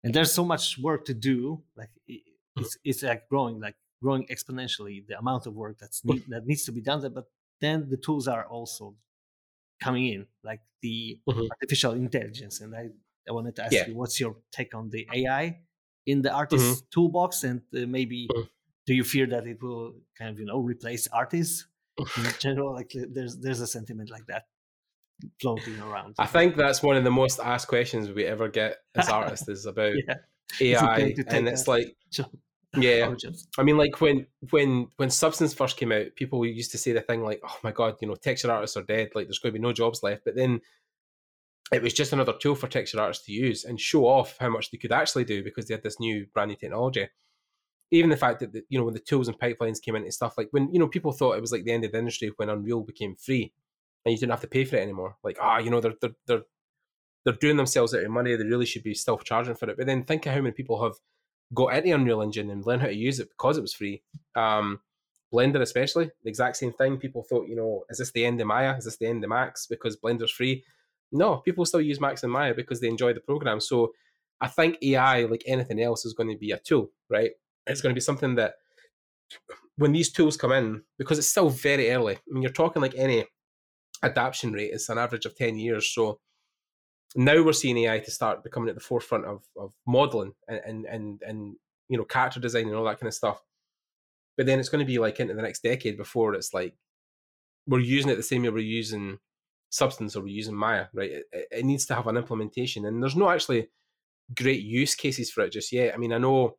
[0.03, 2.21] and there's so much work to do like mm.
[2.57, 6.65] it's, it's like growing like growing exponentially the amount of work that's need, that needs
[6.65, 7.27] to be done there but
[7.61, 8.95] then the tools are also
[9.83, 11.47] coming in like the mm-hmm.
[11.51, 12.89] artificial intelligence and i
[13.29, 13.87] i wanted to ask yeah.
[13.87, 15.59] you what's your take on the ai
[16.07, 16.87] in the artist mm-hmm.
[16.93, 18.43] toolbox and uh, maybe mm-hmm.
[18.87, 21.67] do you fear that it will kind of you know replace artists
[21.99, 24.45] in general like there's there's a sentiment like that
[25.41, 26.15] floating around.
[26.19, 29.67] I think that's one of the most asked questions we ever get as artists is
[29.67, 29.95] about
[30.61, 30.77] yeah.
[30.77, 31.97] AI, and it's like,
[32.77, 33.13] yeah,
[33.59, 37.01] I mean, like when when when Substance first came out, people used to say the
[37.01, 39.11] thing like, "Oh my god, you know, texture artists are dead.
[39.15, 40.61] Like, there's going to be no jobs left." But then
[41.73, 44.71] it was just another tool for texture artists to use and show off how much
[44.71, 47.09] they could actually do because they had this new brand new technology.
[47.91, 50.37] Even the fact that the, you know when the tools and pipelines came into stuff
[50.37, 52.51] like when you know people thought it was like the end of the industry when
[52.51, 53.53] Unreal became free
[54.07, 55.17] and you didn't have to pay for it anymore.
[55.25, 56.43] Like, ah, you know, they're they're they're
[57.25, 58.37] they're doing themselves out of money.
[58.37, 59.77] They really should be self charging for it.
[59.77, 60.95] But then think of how many people have
[61.53, 64.03] got into Unreal Engine and learned how to use it because it was free.
[64.37, 64.81] Um,
[65.35, 66.99] Blender, especially, the exact same thing.
[66.99, 68.77] People thought, you know, is this the end of Maya?
[68.77, 70.63] Is this the end of Max because Blender's free?
[71.11, 73.61] No, people still use Max and Maya because they enjoy the program.
[73.61, 73.93] So
[74.41, 77.33] I think AI, like anything else, is going to be a tool, right?
[77.67, 78.55] It's going to be something that
[79.77, 82.15] when these tools come in, because it's still very early.
[82.15, 83.25] I mean, you're talking like any
[84.03, 85.89] adaptation rate is an average of 10 years.
[85.93, 86.21] So
[87.15, 90.85] now we're seeing AI to start becoming at the forefront of, of modeling and, and,
[90.87, 91.57] and, and,
[91.89, 93.43] you know, character design and all that kind of stuff.
[94.37, 96.75] But then it's going to be like into the next decade before it's like
[97.67, 99.19] we're using it the same way we're using
[99.71, 101.11] Substance or we're using Maya, right?
[101.11, 102.85] It, it needs to have an implementation.
[102.85, 103.69] And there's no actually
[104.35, 105.95] great use cases for it just yet.
[105.95, 106.57] I mean, I know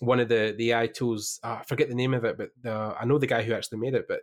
[0.00, 2.94] one of the the AI tools, uh, I forget the name of it, but the,
[3.00, 4.20] I know the guy who actually made it, but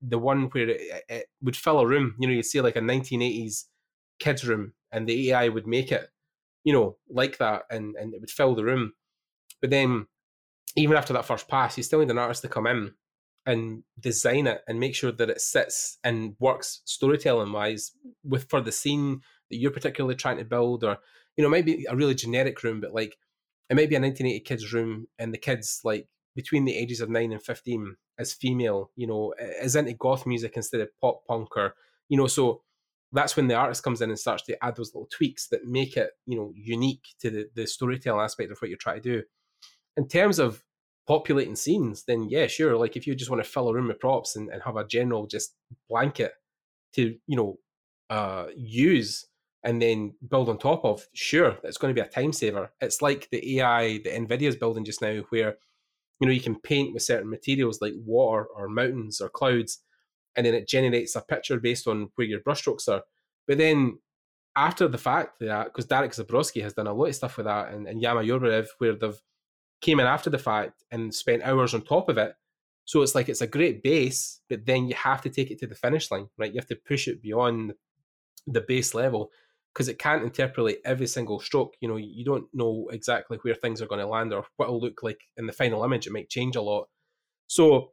[0.00, 2.14] the one where it, it, would fill a room.
[2.18, 3.64] You know, you see like a 1980s
[4.18, 6.08] kids room, and the AI would make it,
[6.64, 8.92] you know, like that, and and it would fill the room.
[9.60, 10.06] But then,
[10.76, 12.92] even after that first pass, you still need an artist to come in
[13.44, 17.90] and design it and make sure that it sits and works storytelling wise
[18.22, 20.98] with for the scene that you're particularly trying to build, or
[21.36, 23.16] you know, maybe a really generic room, but like
[23.70, 27.10] it might be a 1980 kids room, and the kids like between the ages of
[27.10, 31.56] nine and 15 as female, you know, is into goth music instead of pop punk
[31.56, 31.74] or,
[32.08, 32.62] you know, so
[33.12, 35.96] that's when the artist comes in and starts to add those little tweaks that make
[35.96, 39.22] it, you know, unique to the, the storytelling aspect of what you're trying to do.
[39.96, 40.64] In terms of
[41.06, 42.76] populating scenes, then yeah, sure.
[42.76, 44.86] Like if you just want to fill a room with props and, and have a
[44.86, 45.54] general just
[45.88, 46.32] blanket
[46.94, 47.58] to, you know,
[48.08, 49.26] uh, use
[49.64, 52.72] and then build on top of, sure, it's going to be a time saver.
[52.80, 55.56] It's like the AI that NVIDIA is building just now, where
[56.22, 59.82] you know you can paint with certain materials like water or mountains or clouds,
[60.36, 63.02] and then it generates a picture based on where your brushstrokes are.
[63.48, 63.98] But then
[64.54, 67.72] after the fact that because Darek Zabrocki has done a lot of stuff with that,
[67.72, 69.20] and, and Yama Yorbarev, where they've
[69.80, 72.36] came in after the fact and spent hours on top of it.
[72.84, 75.66] So it's like it's a great base, but then you have to take it to
[75.66, 76.52] the finish line, right?
[76.52, 77.74] You have to push it beyond
[78.46, 79.32] the base level
[79.72, 81.74] because it can't interpolate every single stroke.
[81.80, 84.80] You know, you don't know exactly where things are going to land or what it'll
[84.80, 86.06] look like in the final image.
[86.06, 86.88] It might change a lot.
[87.46, 87.92] So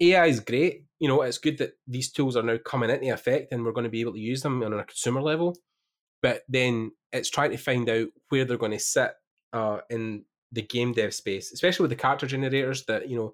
[0.00, 0.84] AI is great.
[0.98, 3.84] You know, it's good that these tools are now coming into effect and we're going
[3.84, 5.56] to be able to use them on a consumer level.
[6.22, 9.12] But then it's trying to find out where they're going to sit
[9.52, 13.32] uh, in the game dev space, especially with the character generators that, you know,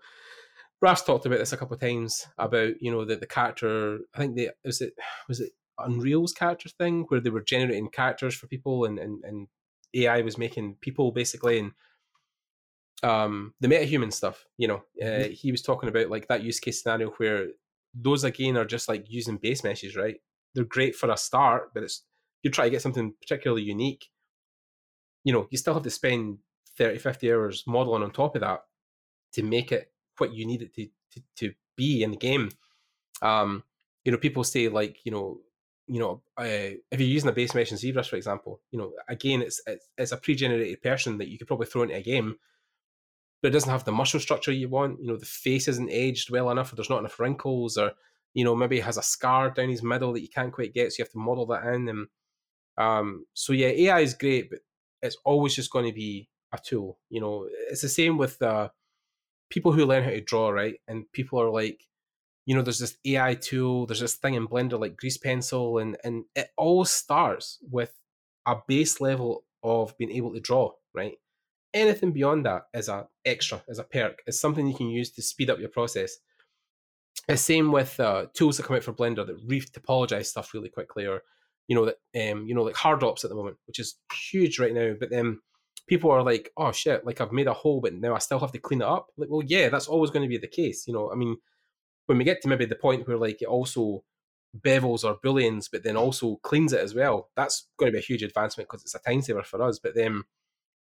[0.81, 4.19] Brass talked about this a couple of times about, you know, that the character, I
[4.19, 4.95] think they, was it,
[5.29, 5.53] was it
[5.85, 9.49] Unreal's character thing where they were generating characters for people and, and, and
[9.95, 11.73] AI was making people basically and
[13.03, 15.33] um, the metahuman stuff, you know, uh, mm-hmm.
[15.33, 17.49] he was talking about like that use case scenario where
[17.95, 20.17] those again are just like using base meshes, right?
[20.55, 22.03] They're great for a start, but it's
[22.43, 24.09] you try to get something particularly unique.
[25.25, 26.39] You know, you still have to spend
[26.79, 28.61] 30, 50 hours modeling on top of that
[29.33, 32.51] to make it what you need it to, to, to be in the game.
[33.23, 33.65] Um,
[34.05, 35.41] you know, people say like, you know,
[35.91, 38.93] you know, uh, if you're using a base mesh in ZBrush, for example, you know,
[39.09, 42.37] again, it's, it's, it's a pre-generated person that you could probably throw into a game,
[43.43, 45.01] but it doesn't have the muscle structure you want.
[45.01, 47.91] You know, the face isn't aged well enough, or there's not enough wrinkles, or
[48.35, 51.01] you know, maybe has a scar down his middle that you can't quite get, so
[51.01, 51.89] you have to model that in.
[51.89, 52.07] And
[52.79, 54.61] um, so yeah, AI is great, but
[55.03, 57.01] it's always just going to be a tool.
[57.09, 58.69] You know, it's the same with uh,
[59.49, 60.77] people who learn how to draw, right?
[60.87, 61.83] And people are like,
[62.47, 65.97] you know, there's this AI tool, there's this thing in Blender like Grease Pencil, and
[66.05, 67.93] and it all starts with
[68.47, 71.15] a base level of being able to draw, right?
[71.73, 75.23] Anything beyond that is a extra, is a perk, is something you can use to
[75.23, 76.17] speed up your process.
[77.29, 81.07] The same with uh, tools that come out for Blender that re-topologize stuff really quickly,
[81.07, 81.23] or
[81.69, 84.75] you know that um, you know like HardOps at the moment, which is huge right
[84.75, 84.95] now.
[84.99, 85.39] But then
[85.87, 87.07] people are like, "Oh shit!
[87.07, 89.29] Like I've made a hole, but now I still have to clean it up." Like,
[89.31, 90.89] well, yeah, that's always going to be the case.
[90.89, 91.37] You know, I mean,
[92.11, 94.03] when we get to maybe the point where like it also
[94.59, 98.05] bevels or booleans, but then also cleans it as well, that's going to be a
[98.05, 99.79] huge advancement because it's a time saver for us.
[99.79, 100.25] But then,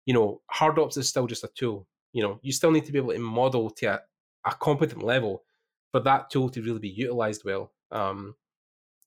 [0.06, 1.86] you know, HardOps is still just a tool.
[2.14, 4.00] You know, you still need to be able to model to a,
[4.46, 5.44] a competent level
[5.92, 7.70] for that tool to really be utilized well.
[7.90, 8.34] Um,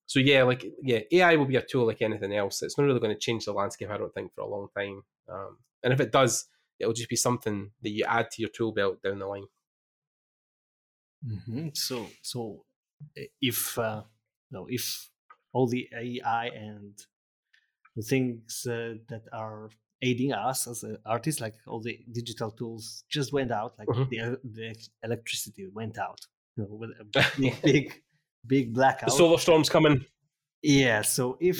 [0.06, 2.62] so yeah, like yeah, AI will be a tool like anything else.
[2.62, 5.02] It's not really going to change the landscape, I don't think, for a long time.
[5.28, 6.46] Um, and if it does,
[6.80, 9.46] it'll just be something that you add to your tool belt down the line.
[11.28, 11.70] Mm-hmm.
[11.74, 12.66] So, so
[13.42, 14.04] if uh,
[14.52, 15.10] no, if
[15.54, 16.94] all the AI and
[17.96, 19.70] the things uh, that are
[20.02, 24.10] aiding us as artists, like all the digital tools, just went out, like mm-hmm.
[24.10, 26.20] the the electricity went out,
[26.58, 27.06] you know, with a
[27.40, 28.02] big, big,
[28.46, 29.10] big blackout.
[29.10, 30.06] The solar storm's coming.
[30.62, 31.02] Yeah.
[31.02, 31.58] So if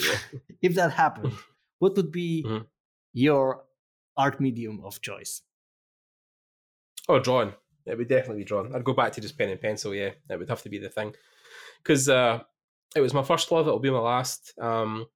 [0.62, 1.34] if that happened,
[1.80, 2.64] what would be mm-hmm.
[3.14, 3.64] your
[4.18, 5.42] art medium of choice?
[7.08, 7.54] Oh, drawing.
[7.86, 8.74] It would definitely be drawn.
[8.74, 9.94] I'd go back to just pen and pencil.
[9.94, 11.14] Yeah, it would have to be the thing
[11.82, 12.40] because uh,
[12.96, 13.68] it was my first love.
[13.68, 14.54] It'll be my last.
[14.60, 15.08] Um,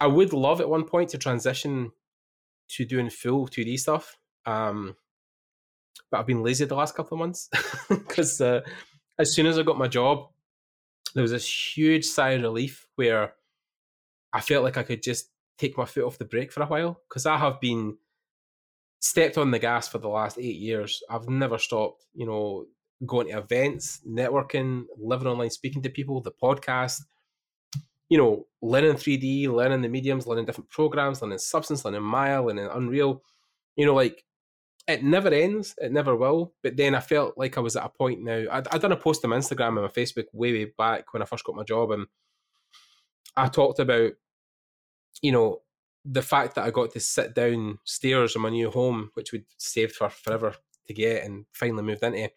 [0.00, 1.92] I would love at one point to transition
[2.70, 4.16] to doing full 2D stuff.
[4.46, 4.96] Um,
[6.10, 7.50] but I've been lazy the last couple of months
[7.88, 8.60] because uh,
[9.18, 10.28] as soon as I got my job,
[11.14, 13.34] there was this huge sigh of relief where
[14.32, 17.00] I felt like I could just take my foot off the brake for a while
[17.08, 17.96] because I have been
[19.00, 21.02] stepped on the gas for the last eight years.
[21.08, 22.66] I've never stopped, you know,
[23.06, 27.02] going to events, networking, living online, speaking to people, the podcast,
[28.08, 32.68] you know, learning 3D, learning the mediums, learning different programs, learning Substance, learning Maya, learning
[32.72, 33.22] Unreal.
[33.76, 34.24] You know, like
[34.88, 36.54] it never ends, it never will.
[36.62, 38.44] But then I felt like I was at a point now.
[38.50, 41.26] I'd, I'd done a post on Instagram and my Facebook way, way back when I
[41.26, 42.06] first got my job, and
[43.36, 44.12] I talked about,
[45.22, 45.60] you know,
[46.04, 49.44] the fact that I got to sit down stairs in my new home, which we'd
[49.58, 50.54] saved for forever
[50.86, 52.30] to get and finally moved into.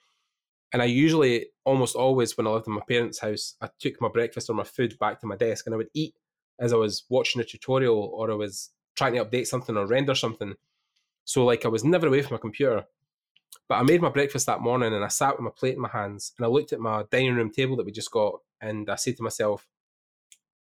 [0.74, 4.09] And I usually, almost always, when I lived in my parents' house, I took my
[4.09, 6.16] breakfast or my food back to my desk and I would eat
[6.59, 10.16] as I was watching a tutorial or I was trying to update something or render
[10.16, 10.53] something.
[11.26, 12.86] So, like, I was never away from my computer.
[13.68, 15.89] But I made my breakfast that morning and I sat with my plate in my
[15.89, 18.95] hands and I looked at my dining room table that we just got and I
[18.95, 19.68] said to myself,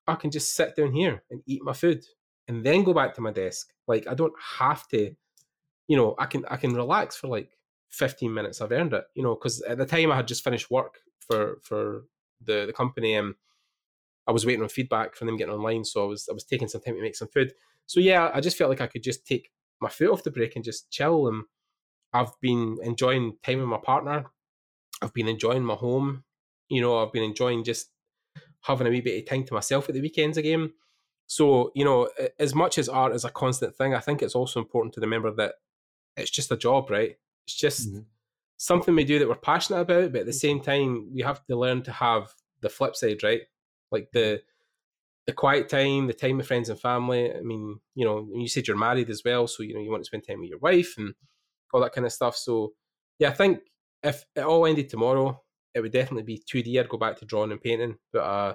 [0.06, 2.04] I can just sit down here and eat my food
[2.48, 3.72] and then go back to my desk.
[3.86, 5.14] Like I don't have to,
[5.88, 7.50] you know, I can I can relax for like
[7.90, 8.60] 15 minutes.
[8.60, 11.58] I've earned it, you know, because at the time I had just finished work for
[11.62, 12.04] for
[12.42, 13.34] the the company and
[14.26, 16.68] I was waiting on feedback from them getting online, so I was I was taking
[16.68, 17.52] some time to make some food.
[17.86, 20.56] So yeah, I just felt like I could just take my foot off the brake
[20.56, 21.28] and just chill.
[21.28, 21.44] And
[22.12, 24.26] I've been enjoying time with my partner.
[25.02, 26.24] I've been enjoying my home.
[26.68, 27.90] You know, I've been enjoying just
[28.62, 30.72] having a wee bit of time to myself at the weekends again.
[31.26, 32.08] So, you know,
[32.38, 35.30] as much as art is a constant thing, I think it's also important to remember
[35.32, 35.54] that
[36.16, 37.16] it's just a job, right?
[37.46, 38.00] It's just mm-hmm.
[38.56, 41.56] something we do that we're passionate about, but at the same time, we have to
[41.56, 43.42] learn to have the flip side, right?
[43.90, 44.42] Like the
[45.26, 47.34] the quiet time, the time with friends and family.
[47.34, 50.02] I mean, you know, you said you're married as well, so you know you want
[50.02, 51.14] to spend time with your wife and
[51.72, 52.36] all that kind of stuff.
[52.36, 52.72] So,
[53.18, 53.60] yeah, I think
[54.02, 55.40] if it all ended tomorrow,
[55.74, 56.78] it would definitely be 2D.
[56.78, 58.54] I'd go back to drawing and painting, but uh,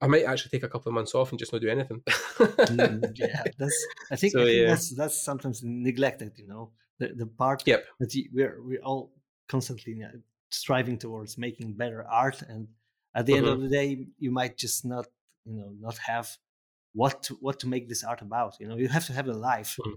[0.00, 2.02] I might actually take a couple of months off and just not do anything.
[2.06, 3.86] mm, yeah, that's.
[4.10, 4.68] I think, so, I think yeah.
[4.68, 6.32] that's that's sometimes neglected.
[6.36, 7.84] You know, the the part yep.
[7.98, 9.12] that you, we're we're all
[9.48, 10.02] constantly
[10.50, 12.68] striving towards making better art, and
[13.14, 13.44] at the mm-hmm.
[13.44, 15.06] end of the day, you might just not
[15.44, 16.36] you know not have
[16.92, 18.56] what to, what to make this art about.
[18.58, 19.76] You know, you have to have a life.
[19.80, 19.94] Mm-hmm.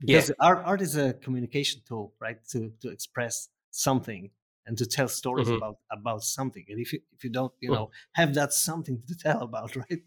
[0.00, 0.34] Because yeah.
[0.40, 2.38] art art is a communication tool, right?
[2.52, 4.30] To to express something
[4.66, 5.56] and to tell stories mm-hmm.
[5.56, 6.64] about about something.
[6.68, 8.20] And if you if you don't, you know, mm-hmm.
[8.20, 10.00] have that something to tell about, right?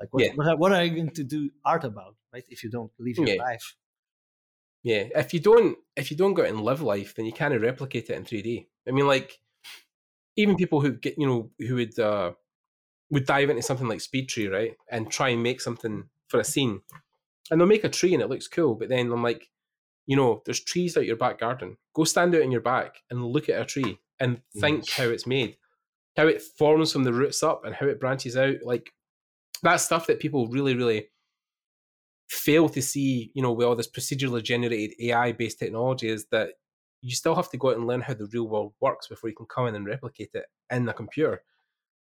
[0.00, 0.30] Like what, yeah.
[0.34, 2.44] what, are, what, are, you going to do art about, right?
[2.48, 3.42] If you don't live your yeah.
[3.42, 3.74] life.
[4.84, 7.60] Yeah, if you don't if you don't go out and live life, then you can't
[7.60, 8.68] replicate it in three D.
[8.86, 9.38] I mean, like
[10.36, 12.32] even people who get you know who would uh
[13.10, 16.44] would dive into something like Speed Tree, right, and try and make something for a
[16.44, 16.80] scene,
[17.50, 19.50] and they'll make a tree and it looks cool, but then I'm like,
[20.08, 21.76] you know, there's trees out your back garden.
[21.94, 24.96] Go stand out in your back and look at a tree and think yes.
[24.96, 25.58] how it's made,
[26.16, 28.56] how it forms from the roots up and how it branches out.
[28.64, 28.90] Like
[29.62, 31.10] that stuff that people really, really
[32.30, 36.52] fail to see, you know, with all this procedurally generated AI based technology is that
[37.02, 39.36] you still have to go out and learn how the real world works before you
[39.36, 41.42] can come in and replicate it in the computer.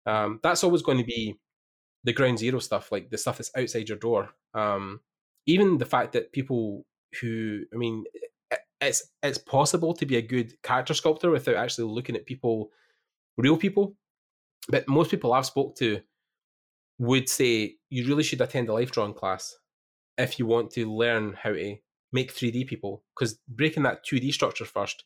[0.06, 1.38] Um, that's always going to be
[2.04, 4.30] the ground zero stuff, like the stuff that's outside your door.
[4.54, 5.00] Um,
[5.44, 6.86] even the fact that people
[7.20, 8.04] who I mean,
[8.80, 12.70] it's it's possible to be a good character sculptor without actually looking at people,
[13.36, 13.94] real people.
[14.68, 16.00] But most people I've spoke to
[16.98, 19.56] would say you really should attend a life drawing class
[20.18, 21.76] if you want to learn how to
[22.12, 25.04] make 3D people, because breaking that 2D structure first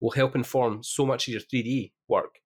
[0.00, 2.38] will help inform so much of your 3D work.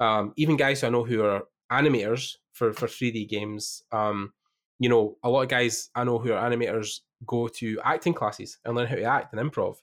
[0.00, 4.32] Um, even guys I know who are animators for, for 3D games, um,
[4.78, 8.58] you know, a lot of guys I know who are animators go to acting classes
[8.64, 9.76] and learn how to act and improv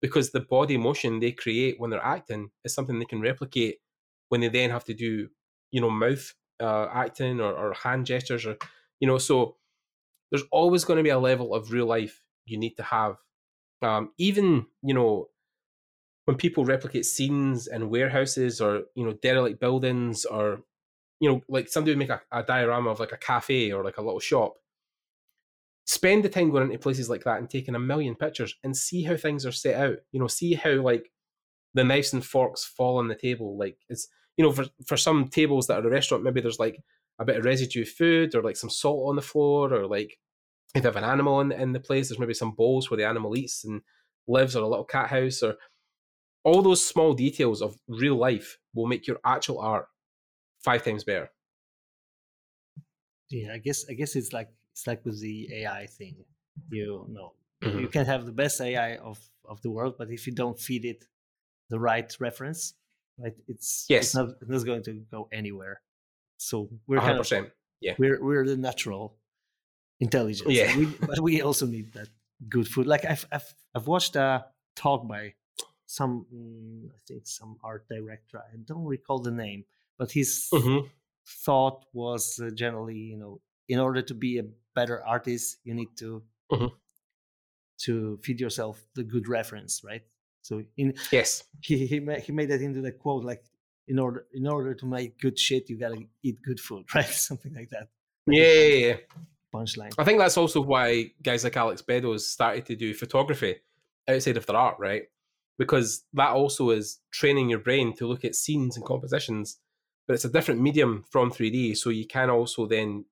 [0.00, 3.78] because the body motion they create when they're acting is something they can replicate
[4.28, 5.28] when they then have to do,
[5.70, 8.56] you know, mouth uh, acting or, or hand gestures or,
[9.00, 9.56] you know, so
[10.30, 13.16] there's always going to be a level of real life you need to have.
[13.82, 15.28] Um, even, you know,
[16.24, 20.62] when people replicate scenes in warehouses or, you know, derelict buildings or
[21.20, 23.96] you know, like somebody would make a, a diorama of like a cafe or like
[23.96, 24.56] a little shop.
[25.86, 29.02] Spend the time going into places like that and taking a million pictures and see
[29.02, 29.96] how things are set out.
[30.12, 31.10] You know, see how like
[31.74, 33.58] the knives and forks fall on the table.
[33.58, 36.82] Like it's you know, for for some tables that are a restaurant, maybe there's like
[37.18, 40.18] a bit of residue food or like some salt on the floor or like
[40.74, 43.06] if they have an animal in, in the place, there's maybe some bowls where the
[43.06, 43.82] animal eats and
[44.26, 45.54] lives or a little cat house or
[46.42, 49.86] all those small details of real life will make your actual art
[50.58, 51.30] five times better.
[53.30, 56.16] Yeah, I guess I guess it's like it's like with the AI thing.
[56.70, 57.78] You know, mm-hmm.
[57.78, 59.18] you can have the best AI of
[59.48, 61.04] of the world, but if you don't feed it
[61.70, 62.74] the right reference,
[63.18, 65.80] right, it's yes, it's not, it's not going to go anywhere.
[66.38, 67.02] So we're 100%.
[67.02, 69.16] kind of yeah, we're we're the natural
[70.00, 70.50] intelligence.
[70.50, 72.08] Yeah, we, but we also need that
[72.48, 72.86] good food.
[72.86, 75.34] Like I've I've I've watched a talk by
[75.86, 78.38] some mm, I think some art director.
[78.38, 79.66] I don't recall the name,
[79.98, 80.86] but his mm-hmm.
[81.44, 84.44] thought was uh, generally you know in order to be a
[84.74, 86.66] better artist you need to mm-hmm.
[87.78, 90.02] to feed yourself the good reference right
[90.42, 93.44] so in yes he he made, he made that into the quote like
[93.88, 97.54] in order in order to make good shit you gotta eat good food right something
[97.54, 97.88] like that
[98.26, 98.96] yeah, yeah, yeah.
[99.54, 103.56] punchline i think that's also why guys like alex beddoes started to do photography
[104.08, 105.04] outside of their art right
[105.56, 109.58] because that also is training your brain to look at scenes and compositions
[110.06, 111.76] but it's a different medium from 3D.
[111.76, 113.06] So you can also then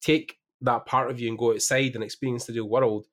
[0.00, 3.06] take that part of you and go outside and experience the real world,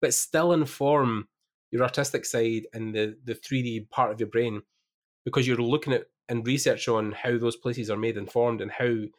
[0.00, 1.28] but still inform
[1.70, 4.62] your artistic side and the, the 3D part of your brain
[5.24, 8.70] because you're looking at and research on how those places are made and formed and
[8.70, 9.10] how you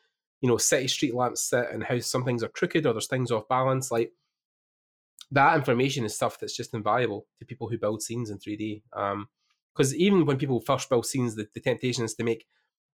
[0.44, 3.48] know city street lamps sit and how some things are crooked or there's things off
[3.48, 4.12] balance like
[5.32, 8.82] that information is stuff that's just invaluable to people who build scenes in 3d
[9.74, 12.46] because um, even when people first build scenes the, the temptation is to make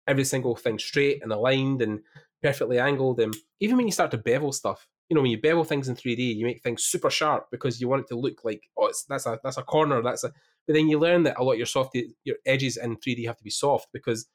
[0.08, 2.02] every single thing straight and aligned and
[2.42, 5.64] perfectly angled and even when you start to bevel stuff you know when you bevel
[5.64, 8.64] things in 3d you make things super sharp because you want it to look like
[8.78, 10.32] oh it's that's a that's a corner that's a
[10.68, 13.38] but then you learn that a lot of your soft your edges in 3D have
[13.38, 14.28] to be soft because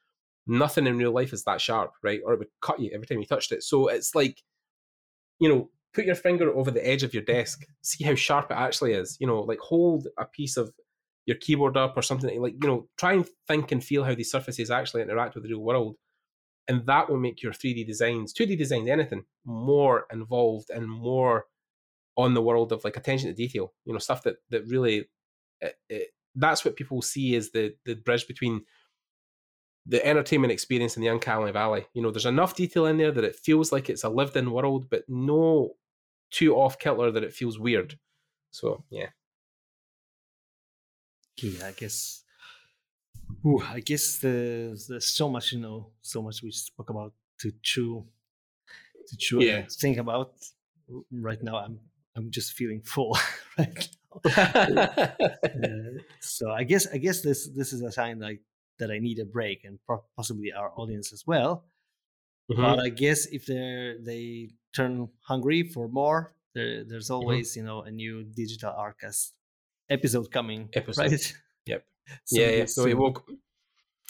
[0.46, 2.20] nothing in real life is that sharp, right?
[2.24, 3.62] Or it would cut you every time you touched it.
[3.62, 4.42] So it's like,
[5.38, 8.56] you know, put your finger over the edge of your desk, see how sharp it
[8.56, 9.16] actually is.
[9.20, 10.72] You know, like hold a piece of
[11.28, 14.30] your keyboard up or something like, you know, try and think and feel how these
[14.30, 15.96] surfaces actually interact with the real world.
[16.68, 21.44] And that will make your 3D designs, 2D designs, anything more involved and more
[22.16, 25.10] on the world of like attention to detail, you know, stuff that that really
[25.60, 28.62] it, it, that's what people see as the the bridge between
[29.84, 31.86] the entertainment experience in the uncanny valley.
[31.92, 34.88] You know, there's enough detail in there that it feels like it's a lived-in world,
[34.88, 35.74] but no
[36.30, 37.98] too off kilter that it feels weird.
[38.50, 39.08] So yeah.
[41.42, 42.22] Yeah, I guess.
[43.44, 47.52] Ooh, I guess there's, there's so much, you know, so much we spoke about to
[47.62, 48.04] chew,
[49.08, 49.58] to chew yeah.
[49.58, 50.32] and think about.
[51.12, 51.80] Right now, I'm
[52.16, 53.16] I'm just feeling full
[53.58, 53.88] right
[54.36, 55.06] uh,
[56.20, 58.40] so I guess I guess this this is a sign like
[58.78, 59.78] that I need a break and
[60.16, 61.64] possibly our audience as well.
[62.50, 62.62] Mm-hmm.
[62.62, 67.14] But I guess if they they turn hungry for more, there, there's mm-hmm.
[67.14, 67.60] always mm-hmm.
[67.60, 69.32] you know a new digital Arcast
[69.90, 70.68] episode coming.
[70.74, 71.10] Episode.
[71.10, 71.34] Right?
[71.66, 71.84] Yep.
[72.24, 72.64] So yeah, yeah.
[72.64, 73.22] So we will.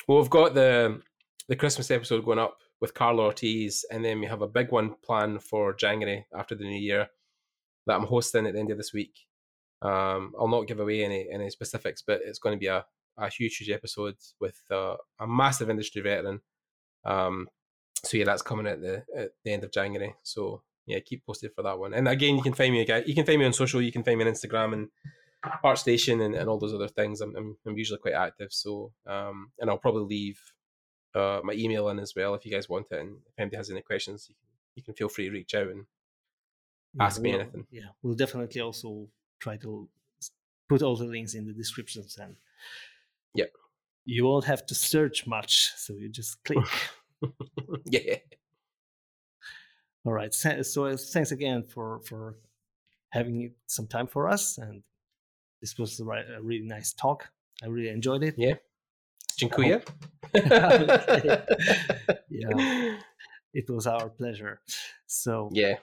[0.07, 1.01] Well, we've got the
[1.49, 4.95] the Christmas episode going up with Karla Ortiz, and then we have a big one
[5.05, 7.09] planned for January after the new year
[7.87, 9.26] that I'm hosting at the end of this week.
[9.83, 12.85] Um, I'll not give away any any specifics, but it's going to be a,
[13.16, 16.41] a huge, huge episode with uh, a massive industry veteran.
[17.05, 17.49] Um,
[18.05, 20.14] so yeah, that's coming at the at the end of January.
[20.22, 21.95] So yeah, keep posted for that one.
[21.95, 23.05] And again, you can find me again.
[23.07, 23.83] You can find me on social.
[23.83, 24.89] You can find me on Instagram and
[25.45, 27.20] ArtStation and, and all those other things.
[27.20, 28.53] I'm, I'm, I'm usually quite active.
[28.53, 30.41] So um, and I'll probably leave
[31.14, 33.01] uh, my email in as well if you guys want it.
[33.01, 35.68] And if anybody has any questions, you can you can feel free to reach out
[35.68, 35.86] and
[37.01, 37.66] ask me we'll, anything.
[37.70, 39.09] Yeah, we'll definitely also
[39.41, 39.89] try to
[40.68, 42.36] put all the links in the descriptions and
[43.34, 43.47] yeah
[44.05, 46.59] you won't have to search much so you just click
[47.86, 48.16] yeah
[50.05, 52.36] all right so thanks again for for
[53.11, 54.82] having some time for us and
[55.61, 56.05] this was a
[56.43, 57.29] really nice talk
[57.63, 58.57] i really enjoyed it yeah
[59.39, 59.81] Dziękuję.
[62.31, 62.99] yeah
[63.55, 64.59] it was our pleasure
[65.07, 65.79] so yeah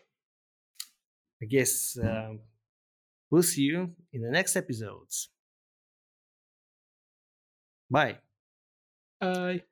[1.41, 2.39] i guess um,
[3.30, 5.30] We'll see you in the next episodes.
[7.89, 8.19] Bye.
[9.19, 9.63] Bye.